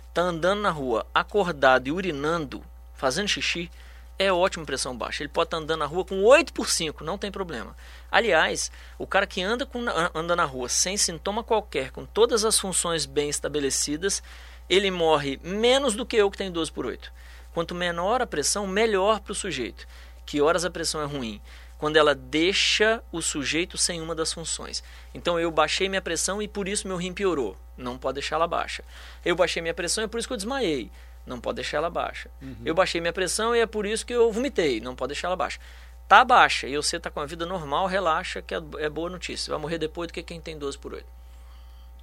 Está 0.10 0.22
andando 0.22 0.62
na 0.62 0.70
rua, 0.70 1.06
acordado 1.14 1.88
e 1.88 1.92
urinando, 1.92 2.64
fazendo 2.96 3.28
xixi, 3.28 3.72
é 4.20 4.32
ótimo 4.32 4.66
pressão 4.66 4.96
baixa. 4.96 5.24
Ele 5.24 5.30
pode 5.30 5.48
estar 5.48 5.58
tá 5.58 5.64
andando 5.64 5.80
na 5.80 5.86
rua 5.86 6.06
com 6.06 6.24
8 6.24 6.54
por 6.54 6.70
5, 6.70 7.04
não 7.04 7.18
tem 7.18 7.32
problema. 7.32 7.76
Aliás, 8.12 8.72
o 8.98 9.08
cara 9.08 9.26
que 9.26 9.42
anda, 9.42 9.66
com, 9.66 9.84
anda 10.14 10.36
na 10.36 10.46
rua 10.46 10.70
sem 10.70 10.98
sintoma 10.98 11.44
qualquer, 11.44 11.92
com 11.92 12.06
todas 12.06 12.46
as 12.46 12.60
funções 12.60 13.06
bem 13.06 13.30
estabelecidas, 13.30 14.22
ele 14.70 14.92
morre 14.92 15.40
menos 15.44 15.96
do 15.96 16.06
que 16.06 16.18
eu 16.18 16.30
que 16.30 16.38
tenho 16.38 16.52
12 16.52 16.72
por 16.72 16.86
8. 16.86 17.12
Quanto 17.54 17.74
menor 17.74 18.22
a 18.22 18.28
pressão, 18.28 18.68
melhor 18.68 19.20
para 19.20 19.32
o 19.32 19.36
sujeito. 19.36 19.88
Que 20.26 20.42
horas 20.42 20.66
a 20.66 20.70
pressão 20.70 21.02
é 21.02 21.06
ruim? 21.06 21.42
Quando 21.78 21.98
ela 21.98 22.16
deixa 22.16 23.04
o 23.12 23.22
sujeito 23.22 23.78
sem 23.78 24.02
uma 24.02 24.16
das 24.16 24.34
funções. 24.34 24.84
Então 25.14 25.40
eu 25.40 25.52
baixei 25.52 25.88
minha 25.88 26.02
pressão 26.02 26.42
e 26.42 26.48
por 26.48 26.68
isso 26.68 26.88
meu 26.88 26.98
rim 26.98 27.14
piorou. 27.14 27.56
Não 27.78 27.98
pode 27.98 28.16
deixar 28.16 28.38
ela 28.38 28.48
baixa. 28.48 28.84
Eu 29.24 29.36
baixei 29.36 29.62
minha 29.62 29.74
pressão 29.74 30.04
e 30.04 30.08
por 30.08 30.18
isso 30.18 30.28
que 30.28 30.34
eu 30.34 30.38
desmaiei 30.38 30.90
não 31.28 31.40
pode 31.40 31.56
deixar 31.56 31.78
ela 31.78 31.90
baixa. 31.90 32.32
Uhum. 32.42 32.56
Eu 32.66 32.74
baixei 32.74 33.02
minha 33.02 33.14
pressão 33.14 33.56
e 33.56 33.60
é 33.60 33.68
por 33.68 33.86
isso 33.86 34.06
que 34.06 34.14
eu 34.14 34.32
vomitei, 34.32 34.80
não 34.80 34.96
pode 34.96 35.10
deixar 35.10 35.28
ela 35.28 35.36
baixa. 35.36 35.60
Tá 36.08 36.24
baixa 36.24 36.68
e 36.68 36.76
você 36.78 36.96
está 36.96 37.12
com 37.12 37.20
a 37.20 37.26
vida 37.26 37.46
normal, 37.46 37.86
relaxa, 37.86 38.42
que 38.42 38.56
é, 38.56 38.62
é 38.80 38.90
boa 38.90 39.10
notícia. 39.10 39.46
Você 39.46 39.52
vai 39.52 39.60
morrer 39.60 39.78
depois 39.78 40.08
do 40.08 40.14
que 40.14 40.24
quem 40.24 40.40
tem 40.40 40.58
12 40.58 40.78
por 40.78 40.94
8. 40.94 41.06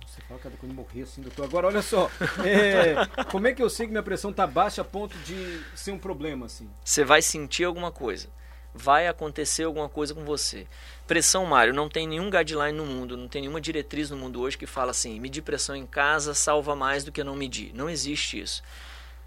Você 0.06 0.20
fala 0.28 0.38
cada 0.38 0.56
quando 0.58 0.74
morrer 0.74 1.02
assim, 1.02 1.22
doutor. 1.22 1.46
Agora, 1.46 1.66
olha 1.66 1.82
só. 1.82 2.10
É, 2.44 3.24
como 3.30 3.46
é 3.46 3.54
que 3.54 3.62
eu 3.62 3.70
sei 3.70 3.86
que 3.86 3.92
minha 3.92 4.02
pressão 4.02 4.30
está 4.30 4.46
baixa 4.46 4.82
a 4.82 4.84
ponto 4.84 5.16
de 5.18 5.60
ser 5.74 5.92
um 5.92 5.98
problema 5.98 6.46
assim? 6.46 6.70
Você 6.84 7.02
vai 7.02 7.22
sentir 7.22 7.64
alguma 7.64 7.90
coisa. 7.90 8.28
Vai 8.74 9.06
acontecer 9.06 9.62
alguma 9.62 9.88
coisa 9.88 10.12
com 10.12 10.24
você. 10.24 10.66
Pressão, 11.06 11.46
Mário, 11.46 11.72
não 11.72 11.88
tem 11.88 12.08
nenhum 12.08 12.28
guideline 12.28 12.76
no 12.76 12.84
mundo, 12.84 13.16
não 13.16 13.28
tem 13.28 13.42
nenhuma 13.42 13.60
diretriz 13.60 14.10
no 14.10 14.16
mundo 14.16 14.40
hoje 14.40 14.58
que 14.58 14.66
fala 14.66 14.90
assim: 14.90 15.20
medir 15.20 15.42
pressão 15.42 15.76
em 15.76 15.86
casa 15.86 16.34
salva 16.34 16.74
mais 16.74 17.04
do 17.04 17.12
que 17.12 17.22
não 17.22 17.36
medir. 17.36 17.72
Não 17.72 17.88
existe 17.88 18.40
isso. 18.40 18.62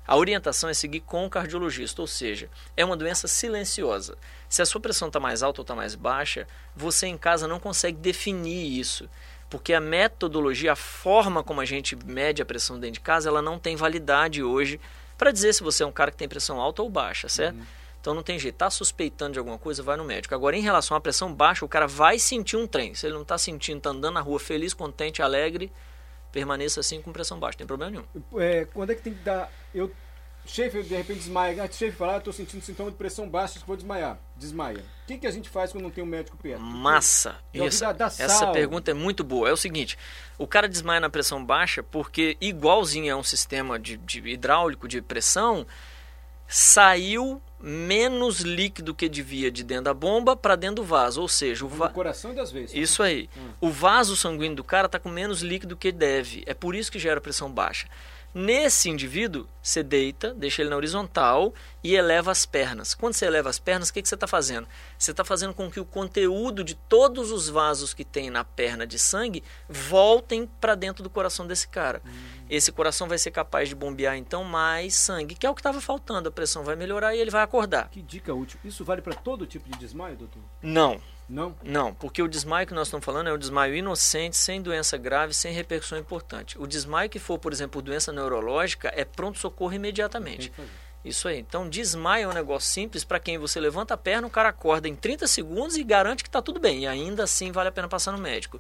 A 0.08 0.16
orientação 0.16 0.70
é 0.70 0.74
seguir 0.74 1.02
com 1.02 1.26
o 1.26 1.30
cardiologista, 1.30 2.02
ou 2.02 2.08
seja, 2.08 2.50
é 2.78 2.86
uma 2.86 2.96
doença 2.96 3.28
silenciosa. 3.28 4.18
Se 4.48 4.62
a 4.62 4.66
sua 4.66 4.80
pressão 4.80 5.10
está 5.10 5.20
mais 5.20 5.44
alta 5.44 5.60
ou 5.60 5.64
está 5.64 5.76
mais 5.76 5.96
baixa, 5.96 6.48
você 6.74 7.08
em 7.08 7.18
casa 7.18 7.46
não 7.46 7.60
consegue 7.60 7.98
definir 7.98 8.80
isso, 8.80 9.10
porque 9.50 9.74
a 9.74 9.82
metodologia, 9.82 10.72
a 10.72 10.78
forma 10.78 11.44
como 11.44 11.60
a 11.60 11.66
gente 11.66 11.94
mede 12.06 12.42
a 12.42 12.46
pressão 12.46 12.80
dentro 12.80 12.94
de 12.94 13.00
casa, 13.02 13.28
ela 13.28 13.42
não 13.42 13.60
tem 13.60 13.76
validade 13.76 14.42
hoje 14.42 14.80
para 15.18 15.32
dizer 15.32 15.54
se 15.54 15.62
você 15.62 15.84
é 15.84 15.86
um 15.86 15.92
cara 15.92 16.12
que 16.12 16.18
tem 16.18 16.30
pressão 16.30 16.62
alta 16.62 16.82
ou 16.82 16.90
baixa, 16.90 17.28
certo? 17.28 17.58
Uhum. 17.58 17.66
Então 18.00 18.14
não 18.14 18.24
tem 18.24 18.40
jeito. 18.40 18.56
Está 18.56 18.70
suspeitando 18.70 19.34
de 19.34 19.40
alguma 19.40 19.58
coisa, 19.58 19.84
vai 19.84 19.98
no 19.98 20.04
médico. 20.04 20.34
Agora, 20.34 20.56
em 20.56 20.62
relação 20.62 20.96
à 20.96 21.02
pressão 21.02 21.34
baixa, 21.34 21.66
o 21.66 21.68
cara 21.68 21.88
vai 21.88 22.20
sentir 22.20 22.56
um 22.56 22.68
trem. 22.68 22.94
Se 22.94 23.06
ele 23.06 23.14
não 23.14 23.24
está 23.24 23.38
sentindo, 23.38 23.78
está 23.78 23.90
andando 23.90 24.14
na 24.14 24.22
rua 24.22 24.40
feliz, 24.40 24.74
contente, 24.74 25.22
alegre, 25.22 25.72
permaneça 26.32 26.80
assim 26.80 27.02
com 27.02 27.12
pressão 27.12 27.40
baixa, 27.40 27.56
não 27.56 27.60
tem 27.60 27.68
problema 27.68 27.92
nenhum. 27.92 28.42
É, 28.42 28.66
quando 28.66 28.92
é 28.92 28.96
que 28.96 29.02
tem 29.02 29.14
que 29.14 29.24
dar. 29.24 29.52
Eu, 29.74 29.92
chefe, 30.48 30.82
de 30.82 30.96
repente 30.96 31.20
desmaia. 31.20 31.64
Ah, 31.64 31.68
chefe, 31.68 31.92
fala, 31.92 32.16
ah, 32.16 32.18
estou 32.18 32.34
sentindo 32.34 32.64
sintoma 32.64 32.90
de 32.90 32.98
pressão 32.98 33.28
baixa, 33.28 33.60
vou 33.66 33.76
desmaiar. 33.76 34.18
Desmaia. 34.36 34.80
O 35.04 35.08
que, 35.08 35.18
que 35.18 35.28
a 35.28 35.32
gente 35.32 35.50
faz 35.50 35.72
quando 35.72 35.84
não 35.84 35.92
tem 35.92 36.04
um 36.04 36.08
médico 36.08 36.38
perto? 36.38 36.62
Massa. 36.62 37.38
Essa, 37.54 37.96
essa 38.20 38.48
pergunta 38.52 38.92
é 38.92 38.94
muito 38.94 39.24
boa. 39.24 39.50
É 39.50 39.52
o 39.52 39.58
seguinte: 39.58 39.98
o 40.38 40.48
cara 40.48 40.68
desmaia 40.68 41.00
na 41.00 41.10
pressão 41.10 41.44
baixa 41.44 41.84
porque, 41.84 42.38
igualzinho 42.40 43.14
a 43.14 43.18
um 43.18 43.24
sistema 43.24 43.78
de, 43.78 43.98
de 43.98 44.20
hidráulico 44.28 44.88
de 44.88 45.02
pressão, 45.02 45.66
saiu 46.48 47.42
menos 47.60 48.42
líquido 48.42 48.94
que 48.94 49.10
devia 49.10 49.50
de 49.50 49.64
dentro 49.64 49.86
da 49.86 49.94
bomba 49.94 50.36
para 50.36 50.56
dentro 50.56 50.78
do 50.78 50.84
vaso, 50.84 51.22
ou 51.22 51.28
seja, 51.28 51.66
o 51.66 51.68
va... 51.68 51.90
coração 51.90 52.34
das 52.34 52.52
vezes. 52.52 52.76
Isso 52.76 53.02
aí. 53.02 53.30
Hum. 53.36 53.50
O 53.62 53.70
vaso 53.70 54.16
sanguíneo 54.16 54.56
do 54.56 54.64
cara 54.64 54.86
está 54.86 55.00
com 55.00 55.10
menos 55.10 55.42
líquido 55.42 55.76
que 55.76 55.92
deve. 55.92 56.44
É 56.46 56.54
por 56.54 56.76
isso 56.76 56.92
que 56.92 57.00
gera 57.00 57.20
pressão 57.20 57.52
baixa. 57.52 57.88
Nesse 58.40 58.88
indivíduo, 58.88 59.48
você 59.64 59.82
deita, 59.82 60.32
deixa 60.32 60.62
ele 60.62 60.70
na 60.70 60.76
horizontal 60.76 61.56
e 61.84 61.96
eleva 61.96 62.30
as 62.30 62.46
pernas. 62.46 62.94
Quando 62.94 63.16
você 63.16 63.26
eleva 63.26 63.50
as 63.50 63.58
pernas, 63.58 63.90
o 63.90 63.94
que, 63.94 64.00
que 64.00 64.08
você 64.08 64.14
está 64.14 64.28
fazendo? 64.28 64.68
Você 64.96 65.10
está 65.10 65.26
fazendo 65.26 65.56
com 65.56 65.72
que 65.72 65.80
o 65.80 65.86
conteúdo 65.86 66.64
de 66.64 66.76
todos 66.76 67.32
os 67.32 67.50
vasos 67.50 67.96
que 67.96 68.06
tem 68.06 68.30
na 68.30 68.44
perna 68.44 68.86
de 68.86 69.00
sangue 69.00 69.44
voltem 69.68 70.48
para 70.62 70.76
dentro 70.76 71.02
do 71.04 71.10
coração 71.10 71.48
desse 71.48 71.68
cara. 71.68 72.00
Hum. 72.06 72.46
Esse 72.48 72.72
coração 72.72 73.08
vai 73.08 73.18
ser 73.18 73.32
capaz 73.32 73.70
de 73.70 73.74
bombear 73.74 74.16
então 74.16 74.44
mais 74.44 74.94
sangue, 74.94 75.34
que 75.34 75.48
é 75.48 75.50
o 75.50 75.56
que 75.56 75.62
estava 75.62 75.82
faltando. 75.82 76.30
A 76.30 76.32
pressão 76.32 76.64
vai 76.64 76.76
melhorar 76.76 77.16
e 77.16 77.20
ele 77.20 77.32
vai 77.32 77.42
acordar. 77.42 77.90
Que 77.90 78.04
dica 78.04 78.36
útil. 78.36 78.60
Isso 78.64 78.86
vale 78.86 79.02
para 79.02 79.16
todo 79.16 79.48
tipo 79.48 79.68
de 79.68 79.80
desmaio, 79.80 80.16
doutor? 80.16 80.44
Não. 80.62 81.02
Não? 81.30 81.56
Não, 81.62 81.94
porque 81.94 82.22
o 82.22 82.28
desmaio 82.28 82.66
que 82.66 82.74
nós 82.74 82.88
estamos 82.88 83.06
falando 83.06 83.28
é 83.28 83.34
um 83.34 83.38
desmaio 83.38 83.76
inocente, 83.76 84.38
sem 84.38 84.62
doença 84.62 84.98
grave, 84.98 85.34
sem 85.34 85.54
repercussão 85.54 85.98
importante. 85.98 86.58
O 86.58 86.66
desmaio 86.66 87.10
que 87.10 87.20
for, 87.20 87.38
por 87.38 87.52
exemplo, 87.52 87.82
doença 87.82 88.14
neurológica, 88.14 88.92
é 88.96 89.04
pronto-socorro 89.04 89.74
imediatamente. 89.74 90.52
Isso 91.04 91.28
aí. 91.28 91.40
Então, 91.40 91.70
desmaio 91.70 92.26
é 92.26 92.28
um 92.28 92.34
negócio 92.34 92.70
simples 92.70 93.04
para 93.04 93.20
quem 93.20 93.38
você 93.38 93.60
levanta 93.60 93.94
a 93.94 93.98
perna, 93.98 94.28
o 94.28 94.32
cara 94.32 94.50
acorda 94.50 94.88
em 94.88 94.96
30 94.96 95.28
segundos 95.28 95.78
e 95.78 95.84
garante 95.84 96.24
que 96.24 96.30
está 96.30 96.42
tudo 96.42 96.60
bem. 96.60 96.82
E 96.82 96.88
ainda 96.88 97.24
assim 97.24 97.52
vale 97.52 97.70
a 97.70 97.72
pena 97.72 97.88
passar 97.88 98.12
no 98.12 98.18
médico. 98.18 98.60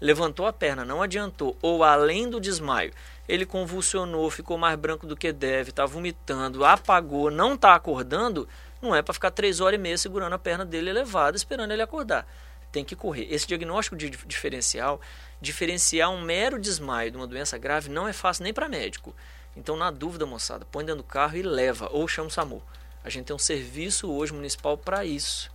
Levantou 0.00 0.46
a 0.46 0.52
perna, 0.52 0.84
não 0.84 1.02
adiantou, 1.02 1.58
ou 1.60 1.84
além 1.84 2.28
do 2.28 2.40
desmaio, 2.40 2.90
ele 3.28 3.44
convulsionou, 3.44 4.30
ficou 4.30 4.56
mais 4.56 4.78
branco 4.78 5.06
do 5.06 5.14
que 5.14 5.30
deve, 5.30 5.70
está 5.70 5.84
vomitando, 5.84 6.64
apagou, 6.64 7.30
não 7.30 7.52
está 7.54 7.74
acordando, 7.74 8.48
não 8.80 8.94
é 8.94 9.02
para 9.02 9.14
ficar 9.14 9.30
três 9.30 9.60
horas 9.60 9.78
e 9.78 9.82
meia 9.82 9.98
segurando 9.98 10.32
a 10.32 10.38
perna 10.38 10.64
dele 10.64 10.90
elevada, 10.90 11.36
esperando 11.36 11.72
ele 11.72 11.82
acordar. 11.82 12.26
Tem 12.72 12.84
que 12.84 12.96
correr. 12.96 13.26
Esse 13.30 13.46
diagnóstico 13.46 13.96
de 13.96 14.10
diferencial, 14.10 15.00
diferenciar 15.40 16.10
um 16.10 16.20
mero 16.20 16.58
desmaio 16.58 17.10
de 17.10 17.16
uma 17.16 17.26
doença 17.26 17.58
grave 17.58 17.90
não 17.90 18.06
é 18.06 18.12
fácil 18.12 18.44
nem 18.44 18.54
para 18.54 18.68
médico. 18.68 19.14
Então, 19.56 19.76
na 19.76 19.90
dúvida, 19.90 20.24
moçada, 20.24 20.64
põe 20.64 20.84
dentro 20.84 21.02
do 21.02 21.08
carro 21.08 21.36
e 21.36 21.42
leva, 21.42 21.88
ou 21.90 22.06
chama 22.06 22.28
o 22.28 22.30
SAMU. 22.30 22.62
A 23.02 23.10
gente 23.10 23.26
tem 23.26 23.34
um 23.34 23.40
serviço 23.40 24.10
hoje 24.10 24.32
municipal 24.32 24.78
para 24.78 25.04
isso. 25.04 25.50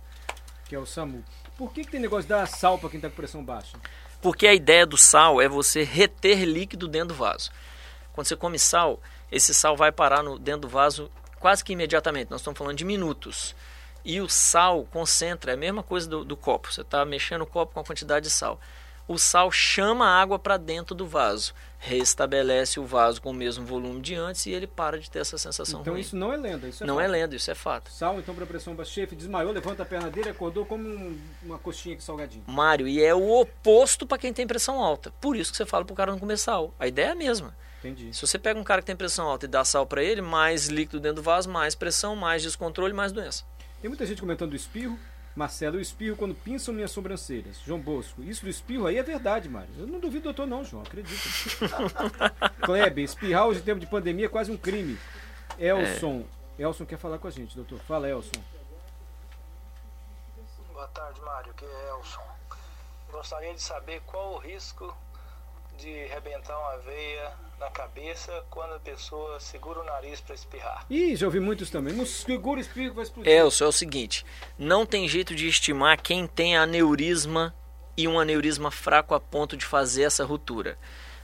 Que 0.66 0.74
é 0.74 0.78
o 0.78 0.84
SAMU. 0.84 1.24
Por 1.56 1.72
que, 1.72 1.84
que 1.84 1.90
tem 1.90 2.00
negócio 2.00 2.24
de 2.24 2.28
dar 2.28 2.46
sal 2.46 2.78
para 2.78 2.90
quem 2.90 2.98
está 2.98 3.08
com 3.08 3.16
pressão 3.16 3.42
baixa? 3.42 3.78
Porque 4.20 4.46
a 4.46 4.54
ideia 4.54 4.84
do 4.84 4.98
sal 4.98 5.40
é 5.40 5.48
você 5.48 5.82
reter 5.82 6.44
líquido 6.44 6.86
dentro 6.86 7.08
do 7.08 7.14
vaso. 7.14 7.50
Quando 8.12 8.26
você 8.26 8.36
come 8.36 8.58
sal, 8.58 9.00
esse 9.30 9.54
sal 9.54 9.76
vai 9.76 9.90
parar 9.90 10.22
no, 10.22 10.38
dentro 10.38 10.62
do 10.62 10.68
vaso 10.68 11.10
quase 11.46 11.62
que 11.62 11.74
imediatamente, 11.74 12.28
nós 12.28 12.40
estamos 12.40 12.58
falando 12.58 12.76
de 12.76 12.84
minutos. 12.84 13.54
E 14.04 14.20
o 14.20 14.28
sal 14.28 14.84
concentra, 14.90 15.52
é 15.52 15.54
a 15.54 15.56
mesma 15.56 15.80
coisa 15.80 16.08
do, 16.08 16.24
do 16.24 16.36
copo, 16.36 16.72
você 16.72 16.80
está 16.80 17.04
mexendo 17.04 17.42
o 17.42 17.46
copo 17.46 17.72
com 17.72 17.78
a 17.78 17.84
quantidade 17.84 18.24
de 18.26 18.32
sal. 18.32 18.60
O 19.06 19.16
sal 19.16 19.52
chama 19.52 20.04
a 20.08 20.20
água 20.20 20.40
para 20.40 20.56
dentro 20.56 20.92
do 20.92 21.06
vaso, 21.06 21.54
restabelece 21.78 22.80
o 22.80 22.84
vaso 22.84 23.22
com 23.22 23.30
o 23.30 23.32
mesmo 23.32 23.64
volume 23.64 24.00
de 24.00 24.16
antes 24.16 24.44
e 24.46 24.50
ele 24.50 24.66
para 24.66 24.98
de 24.98 25.08
ter 25.08 25.20
essa 25.20 25.38
sensação 25.38 25.82
Então 25.82 25.92
ruim. 25.92 26.00
isso 26.02 26.16
não 26.16 26.32
é 26.32 26.36
lenda, 26.36 26.66
isso 26.66 26.82
é 26.82 26.86
Não 26.88 26.96
fato. 26.96 27.04
é 27.04 27.08
lenda, 27.08 27.36
isso 27.36 27.48
é 27.48 27.54
fato. 27.54 27.92
Sal, 27.92 28.18
então, 28.18 28.34
para 28.34 28.44
pressão 28.44 28.74
baixa, 28.74 28.90
chefe, 28.90 29.14
desmaiou, 29.14 29.52
levanta 29.52 29.84
a 29.84 29.86
perna 29.86 30.10
dele, 30.10 30.28
acordou 30.30 30.66
como 30.66 30.82
um, 30.88 31.16
uma 31.44 31.58
coxinha 31.60 31.94
de 31.94 32.02
salgadinho. 32.02 32.42
Mário, 32.48 32.88
e 32.88 33.00
é 33.04 33.14
o 33.14 33.30
oposto 33.40 34.04
para 34.04 34.18
quem 34.18 34.32
tem 34.32 34.48
pressão 34.48 34.82
alta. 34.82 35.12
Por 35.20 35.36
isso 35.36 35.52
que 35.52 35.56
você 35.56 35.64
fala 35.64 35.84
para 35.84 35.92
o 35.92 35.96
cara 35.96 36.10
não 36.10 36.18
comer 36.18 36.38
sal. 36.38 36.74
A 36.76 36.88
ideia 36.88 37.06
é 37.06 37.12
a 37.12 37.14
mesma. 37.14 37.54
Entendi. 37.86 38.14
Se 38.14 38.26
você 38.26 38.38
pega 38.38 38.58
um 38.58 38.64
cara 38.64 38.82
que 38.82 38.86
tem 38.86 38.96
pressão 38.96 39.28
alta 39.28 39.46
e 39.46 39.48
dá 39.48 39.64
sal 39.64 39.86
para 39.86 40.02
ele, 40.02 40.20
mais 40.20 40.66
líquido 40.66 41.00
dentro 41.00 41.16
do 41.16 41.22
vaso, 41.22 41.48
mais 41.48 41.74
pressão, 41.74 42.16
mais 42.16 42.42
descontrole, 42.42 42.92
mais 42.92 43.12
doença. 43.12 43.44
Tem 43.80 43.88
muita 43.88 44.04
gente 44.04 44.20
comentando 44.20 44.50
do 44.50 44.56
espirro. 44.56 44.98
Marcelo, 45.34 45.76
eu 45.76 45.82
espirro 45.82 46.16
quando 46.16 46.34
pinçam 46.34 46.72
minhas 46.72 46.90
sobrancelhas. 46.90 47.60
João 47.60 47.78
Bosco, 47.78 48.22
isso 48.22 48.42
do 48.42 48.48
espirro 48.48 48.86
aí 48.86 48.96
é 48.96 49.02
verdade, 49.02 49.50
Mário. 49.50 49.68
Eu 49.78 49.86
não 49.86 50.00
duvido, 50.00 50.24
doutor, 50.24 50.46
não, 50.46 50.64
João, 50.64 50.82
acredito. 50.82 51.28
Kleber, 52.64 53.04
espirrar 53.04 53.46
hoje 53.46 53.60
em 53.60 53.62
tempo 53.62 53.78
de 53.78 53.86
pandemia 53.86 54.26
é 54.26 54.28
quase 54.30 54.50
um 54.50 54.56
crime. 54.56 54.98
Elson, 55.58 56.24
é. 56.58 56.62
Elson 56.62 56.86
quer 56.86 56.98
falar 56.98 57.18
com 57.18 57.28
a 57.28 57.30
gente, 57.30 57.54
doutor. 57.54 57.78
Fala, 57.80 58.08
Elson. 58.08 58.42
Boa 60.72 60.88
tarde, 60.88 61.20
Mário, 61.20 61.52
que 61.52 61.66
é 61.66 61.88
Elson. 61.90 62.22
Gostaria 63.12 63.52
de 63.52 63.62
saber 63.62 64.00
qual 64.06 64.36
o 64.36 64.38
risco 64.38 64.96
de 65.78 66.06
rebentar 66.06 66.58
uma 66.58 66.78
veia 66.78 67.32
na 67.58 67.70
cabeça 67.70 68.44
quando 68.50 68.74
a 68.74 68.78
pessoa 68.78 69.40
segura 69.40 69.80
o 69.80 69.84
nariz 69.84 70.20
para 70.20 70.34
espirrar. 70.34 70.86
Ih, 70.90 71.16
já 71.16 71.26
ouvi 71.26 71.40
muitos 71.40 71.70
também. 71.70 71.94
Não 71.94 72.06
segura 72.06 72.58
o 72.58 72.60
espirro 72.60 72.94
vai 72.94 73.04
explodir. 73.04 73.32
Elson, 73.32 73.64
é 73.64 73.68
o 73.68 73.72
seguinte, 73.72 74.24
não 74.58 74.84
tem 74.84 75.08
jeito 75.08 75.34
de 75.34 75.48
estimar 75.48 76.00
quem 76.00 76.26
tem 76.26 76.56
aneurisma 76.56 77.54
e 77.96 78.06
um 78.06 78.18
aneurisma 78.18 78.70
fraco 78.70 79.14
a 79.14 79.20
ponto 79.20 79.56
de 79.56 79.64
fazer 79.64 80.02
essa 80.02 80.24
ruptura. 80.24 80.78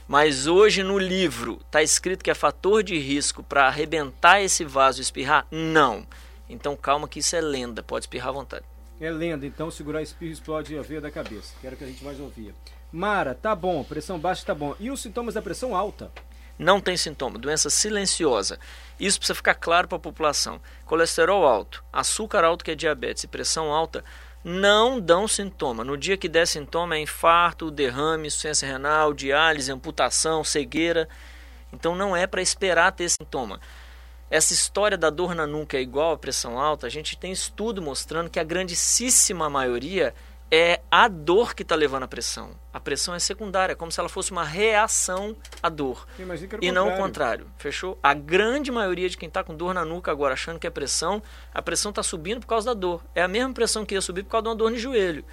Mas 0.07 0.47
hoje 0.47 0.83
no 0.83 0.97
livro 0.97 1.59
está 1.65 1.81
escrito 1.81 2.23
que 2.23 2.31
é 2.31 2.33
fator 2.33 2.83
de 2.83 2.97
risco 2.97 3.41
para 3.41 3.67
arrebentar 3.67 4.41
esse 4.41 4.65
vaso 4.65 4.99
e 4.99 5.01
espirrar? 5.01 5.47
Não. 5.49 6.05
Então 6.49 6.75
calma 6.75 7.07
que 7.07 7.19
isso 7.19 7.35
é 7.35 7.41
lenda, 7.41 7.81
pode 7.81 8.03
espirrar 8.03 8.29
à 8.29 8.33
vontade. 8.33 8.65
É 8.99 9.09
lenda, 9.09 9.45
então 9.45 9.71
segurar 9.71 10.01
espirro 10.01 10.31
explode 10.31 10.77
a 10.77 10.81
veia 10.81 11.01
da 11.01 11.11
cabeça, 11.11 11.53
que 11.59 11.65
era 11.65 11.75
o 11.75 11.77
que 11.77 11.83
a 11.83 11.87
gente 11.87 12.03
mais 12.03 12.19
ouvia. 12.19 12.53
Mara, 12.93 13.33
tá 13.33 13.55
bom, 13.55 13.83
pressão 13.83 14.19
baixa 14.19 14.45
tá 14.45 14.53
bom. 14.53 14.75
E 14.79 14.91
os 14.91 15.01
sintomas 15.01 15.33
da 15.33 15.41
pressão 15.41 15.75
alta? 15.75 16.11
Não 16.59 16.79
tem 16.79 16.95
sintoma, 16.95 17.39
doença 17.39 17.67
silenciosa. 17.67 18.59
Isso 18.99 19.17
precisa 19.17 19.35
ficar 19.35 19.55
claro 19.55 19.87
para 19.87 19.95
a 19.95 19.99
população. 19.99 20.61
Colesterol 20.85 21.43
alto, 21.43 21.83
açúcar 21.91 22.43
alto 22.43 22.63
que 22.63 22.69
é 22.69 22.75
diabetes 22.75 23.23
e 23.23 23.27
pressão 23.27 23.73
alta 23.73 24.03
não 24.43 24.99
dão 24.99 25.27
sintoma. 25.27 25.83
No 25.83 25.97
dia 25.97 26.15
que 26.17 26.29
der 26.29 26.45
sintoma 26.45 26.95
é 26.95 26.99
infarto, 26.99 27.71
derrame, 27.71 28.27
insuficiência 28.27 28.67
renal, 28.67 29.11
diálise, 29.11 29.71
amputação, 29.71 30.43
cegueira. 30.43 31.09
Então 31.73 31.95
não 31.95 32.15
é 32.15 32.27
para 32.27 32.43
esperar 32.43 32.91
ter 32.91 33.09
sintoma. 33.09 33.59
Essa 34.29 34.53
história 34.53 34.99
da 34.99 35.09
dor 35.09 35.33
na 35.33 35.47
nuca 35.47 35.77
é 35.77 35.81
igual 35.81 36.11
à 36.11 36.17
pressão 36.17 36.59
alta, 36.59 36.85
a 36.85 36.89
gente 36.91 37.17
tem 37.17 37.31
estudo 37.31 37.81
mostrando 37.81 38.29
que 38.29 38.39
a 38.39 38.43
grandíssima 38.43 39.49
maioria 39.49 40.13
é 40.55 40.81
a 40.91 41.07
dor 41.07 41.55
que 41.55 41.63
está 41.63 41.73
levando 41.73 42.03
a 42.03 42.07
pressão. 42.07 42.51
A 42.71 42.79
pressão 42.79 43.15
é 43.15 43.17
secundária, 43.17 43.75
como 43.75 43.91
se 43.91 43.99
ela 43.99 44.07
fosse 44.07 44.31
uma 44.31 44.43
reação 44.43 45.35
à 45.63 45.67
dor. 45.67 46.05
E 46.61 46.71
não 46.71 46.93
o 46.93 46.95
contrário. 46.95 47.47
Fechou? 47.57 47.97
A 48.03 48.13
grande 48.13 48.71
maioria 48.71 49.09
de 49.09 49.17
quem 49.17 49.27
está 49.27 49.43
com 49.43 49.55
dor 49.55 49.73
na 49.73 49.83
nuca 49.83 50.11
agora, 50.11 50.35
achando 50.35 50.59
que 50.59 50.67
é 50.67 50.69
pressão, 50.69 51.23
a 51.51 51.59
pressão 51.59 51.89
está 51.89 52.03
subindo 52.03 52.41
por 52.41 52.45
causa 52.45 52.67
da 52.67 52.79
dor. 52.79 53.03
É 53.15 53.23
a 53.23 53.27
mesma 53.27 53.51
pressão 53.51 53.83
que 53.83 53.95
ia 53.95 54.01
subir 54.01 54.21
por 54.21 54.29
causa 54.29 54.43
de 54.43 54.49
uma 54.49 54.55
dor 54.55 54.69
no 54.69 54.77
joelho. 54.77 55.25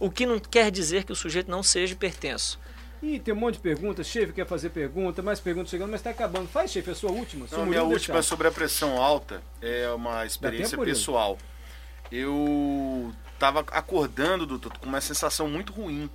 O 0.00 0.10
que 0.10 0.26
não 0.26 0.40
quer 0.40 0.72
dizer 0.72 1.04
que 1.04 1.12
o 1.12 1.16
sujeito 1.16 1.48
não 1.48 1.62
seja 1.62 1.92
hipertenso. 1.92 2.58
Ih, 3.00 3.20
tem 3.20 3.32
um 3.32 3.36
monte 3.36 3.54
de 3.54 3.60
perguntas. 3.60 4.08
Chefe 4.08 4.32
quer 4.32 4.44
fazer 4.44 4.70
pergunta, 4.70 5.22
mais 5.22 5.38
perguntas 5.38 5.70
chegando, 5.70 5.92
mas 5.92 6.00
está 6.00 6.10
acabando. 6.10 6.48
Faz, 6.48 6.72
chefe, 6.72 6.90
a 6.90 6.96
sua 6.96 7.12
última. 7.12 7.46
Não, 7.52 7.64
minha 7.64 7.84
última 7.84 8.18
é 8.18 8.22
sobre 8.22 8.48
a 8.48 8.50
pressão 8.50 9.00
alta. 9.00 9.40
É 9.62 9.88
uma 9.90 10.26
experiência 10.26 10.76
pessoal. 10.76 11.38
Eu 12.10 13.12
estava 13.34 13.60
acordando, 13.60 14.46
doutor, 14.46 14.76
com 14.78 14.86
uma 14.86 15.00
sensação 15.00 15.48
muito 15.48 15.72
ruim. 15.72 16.10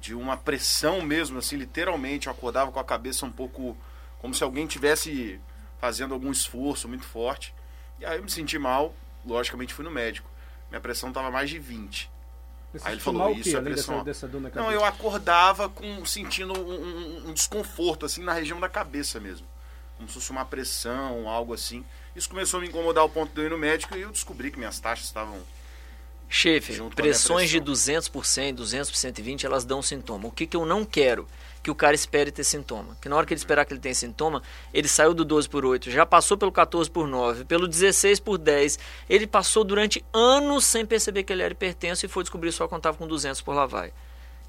De 0.00 0.14
uma 0.14 0.36
pressão 0.36 1.02
mesmo, 1.02 1.38
assim, 1.38 1.56
literalmente. 1.56 2.26
Eu 2.26 2.32
acordava 2.32 2.70
com 2.70 2.78
a 2.78 2.84
cabeça 2.84 3.26
um 3.26 3.30
pouco 3.30 3.76
como 4.18 4.34
se 4.34 4.44
alguém 4.44 4.66
tivesse 4.66 5.40
fazendo 5.80 6.14
algum 6.14 6.30
esforço 6.30 6.88
muito 6.88 7.04
forte. 7.04 7.54
E 7.98 8.04
aí 8.04 8.16
eu 8.16 8.22
me 8.22 8.30
senti 8.30 8.58
mal, 8.58 8.94
logicamente 9.24 9.74
fui 9.74 9.84
no 9.84 9.90
médico. 9.90 10.28
Minha 10.70 10.80
pressão 10.80 11.08
estava 11.08 11.30
mais 11.30 11.48
de 11.48 11.58
20. 11.58 12.10
Você 12.72 12.86
aí 12.86 12.94
ele 12.94 13.00
falou, 13.00 13.30
isso 13.30 13.56
é 13.56 13.60
pressão. 13.60 14.04
Dessa, 14.04 14.28
dessa 14.28 14.50
não, 14.54 14.70
eu 14.70 14.84
acordava 14.84 15.68
com 15.68 16.04
sentindo 16.04 16.52
um, 16.52 16.72
um, 16.72 17.28
um, 17.28 17.32
desconforto, 17.32 18.04
assim, 18.04 18.22
na 18.22 18.32
região 18.32 18.60
da 18.60 18.68
cabeça 18.68 19.18
mesmo. 19.18 19.46
Como 19.96 20.08
se 20.08 20.14
fosse 20.14 20.30
uma 20.30 20.44
pressão, 20.44 21.28
algo 21.28 21.54
assim. 21.54 21.84
Isso 22.14 22.28
começou 22.28 22.58
a 22.58 22.60
me 22.60 22.68
incomodar 22.68 23.02
ao 23.02 23.08
ponto 23.08 23.32
de 23.32 23.40
eu 23.40 23.46
ir 23.46 23.50
no 23.50 23.58
médico 23.58 23.96
e 23.96 24.02
eu 24.02 24.10
descobri 24.10 24.50
que 24.50 24.58
minhas 24.58 24.78
taxas 24.78 25.06
estavam 25.06 25.40
Chefe, 26.28 26.82
pressões 26.94 27.48
de 27.48 27.60
200 27.60 28.08
por 28.08 28.26
100, 28.26 28.54
200 28.54 28.90
por 28.90 28.96
120, 28.96 29.46
elas 29.46 29.64
dão 29.64 29.80
sintoma. 29.80 30.26
O 30.26 30.30
que, 30.30 30.46
que 30.46 30.56
eu 30.56 30.66
não 30.66 30.84
quero? 30.84 31.26
Que 31.62 31.70
o 31.70 31.74
cara 31.74 31.94
espere 31.94 32.32
ter 32.32 32.42
sintoma. 32.42 32.96
Que 33.00 33.08
na 33.08 33.16
hora 33.16 33.24
que 33.24 33.32
ele 33.32 33.38
esperar 33.38 33.64
que 33.64 33.72
ele 33.72 33.80
tenha 33.80 33.94
sintoma, 33.94 34.42
ele 34.74 34.88
saiu 34.88 35.14
do 35.14 35.24
12 35.24 35.48
por 35.48 35.64
8, 35.64 35.90
já 35.90 36.04
passou 36.04 36.36
pelo 36.36 36.50
14 36.50 36.90
por 36.90 37.06
9, 37.06 37.44
pelo 37.44 37.68
16 37.68 38.18
por 38.20 38.38
10. 38.38 38.78
Ele 39.08 39.26
passou 39.26 39.62
durante 39.62 40.04
anos 40.12 40.64
sem 40.64 40.84
perceber 40.84 41.22
que 41.22 41.32
ele 41.32 41.42
era 41.42 41.52
hipertenso 41.52 42.04
e 42.04 42.08
foi 42.08 42.24
descobrir 42.24 42.50
só 42.50 42.66
quando 42.66 42.80
estava 42.80 42.96
com 42.96 43.06
200 43.06 43.40
por 43.40 43.54
lá 43.54 43.66
vai. 43.66 43.92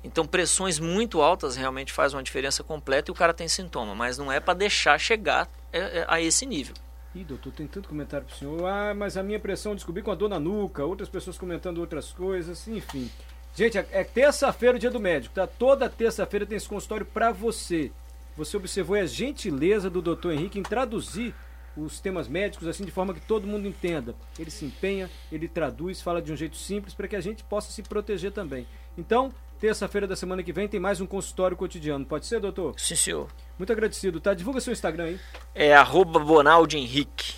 Então, 0.04 0.26
pressões 0.26 0.80
muito 0.80 1.22
altas 1.22 1.56
realmente 1.56 1.92
fazem 1.92 2.18
uma 2.18 2.24
diferença 2.24 2.64
completa 2.64 3.10
e 3.10 3.14
o 3.14 3.16
cara 3.16 3.34
tem 3.34 3.48
sintoma, 3.48 3.94
mas 3.94 4.18
não 4.18 4.32
é 4.32 4.40
para 4.40 4.54
deixar 4.54 4.98
chegar 5.00 5.50
é, 5.72 5.80
é, 5.80 6.06
a 6.08 6.22
esse 6.22 6.46
nível. 6.46 6.76
Ih, 7.18 7.24
doutor, 7.24 7.52
tem 7.52 7.66
tanto 7.66 7.90
comentário 7.90 8.28
pro 8.28 8.36
senhor. 8.36 8.64
Ah, 8.66 8.94
mas 8.94 9.18
a 9.18 9.24
minha 9.24 9.40
pressão 9.40 9.74
descobri 9.74 10.04
com 10.04 10.12
a 10.12 10.16
dor 10.16 10.30
na 10.30 10.40
nuca, 10.40 10.86
outras 10.86 11.10
pessoas 11.10 11.36
comentando 11.36 11.80
outras 11.80 12.12
coisas, 12.12 12.68
enfim. 12.68 13.10
Gente, 13.56 13.76
é, 13.76 13.88
é 13.92 14.04
terça-feira 14.04 14.78
o 14.78 14.80
dia 14.80 14.92
do 14.92 15.00
médico, 15.00 15.34
tá? 15.34 15.48
Toda 15.48 15.90
terça-feira 15.90 16.46
tem 16.46 16.58
esse 16.58 16.70
consultório 16.70 17.08
para 17.08 17.32
você. 17.32 17.92
Você 18.36 18.56
observou 18.56 18.96
a 18.96 19.06
gentileza 19.08 19.90
do 19.90 20.00
doutor 20.00 20.32
Henrique 20.32 20.60
em 20.60 20.64
traduzir 20.64 21.34
os 21.76 22.00
temas 22.00 22.28
médicos 22.28 22.68
assim 22.68 22.86
de 22.86 22.92
forma 22.92 23.16
que 23.16 23.22
todo 23.22 23.48
mundo 23.48 23.68
entenda. 23.68 24.14
Ele 24.38 24.52
se 24.52 24.66
empenha, 24.66 25.10
ele 25.32 25.48
traduz, 25.48 26.00
fala 26.00 26.22
de 26.22 26.32
um 26.32 26.36
jeito 26.36 26.56
simples 26.56 26.94
para 26.94 27.08
que 27.08 27.16
a 27.16 27.22
gente 27.22 27.44
possa 27.44 27.72
se 27.72 27.82
proteger 27.82 28.32
também. 28.32 28.68
Então, 28.96 29.34
terça-feira 29.60 30.08
da 30.08 30.16
semana 30.16 30.44
que 30.44 30.54
vem 30.54 30.68
tem 30.68 30.80
mais 30.80 31.02
um 31.02 31.06
consultório 31.06 31.58
cotidiano. 31.58 32.06
Pode 32.06 32.26
ser, 32.26 32.40
doutor? 32.40 32.74
Sim, 32.78 32.96
senhor. 32.96 33.28
Muito 33.58 33.72
agradecido, 33.72 34.20
tá? 34.20 34.34
Divulga 34.34 34.62
seu 34.62 34.72
Instagram 34.74 35.06
aí. 35.06 35.20
É 35.54 35.76
arroba 35.76 36.20
Bonaldi 36.20 36.78
Henrique. 36.78 37.36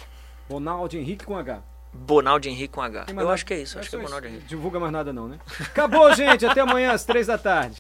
Bonaldi 0.49 0.97
Henrique 0.97 1.25
com 1.25 1.38
H. 1.38 1.63
Bonaldi 1.91 2.49
Henrique 2.49 2.73
com 2.73 2.82
H. 2.82 3.08
Eu 3.15 3.29
acho 3.29 3.45
que 3.45 3.53
é 3.53 3.62
isso, 3.62 3.79
acho 3.79 3.89
que 3.89 3.95
é 3.95 3.99
Bonaldi 3.99 4.27
Henrique. 4.27 4.45
Divulga 4.45 4.79
mais 4.79 4.91
nada 4.91 5.12
não, 5.12 5.27
né? 5.27 5.39
Acabou, 5.60 6.12
gente. 6.15 6.45
Até 6.45 6.62
amanhã 6.62 6.91
às 6.91 7.03
três 7.05 7.27
da 7.27 7.38
tarde. 7.38 7.77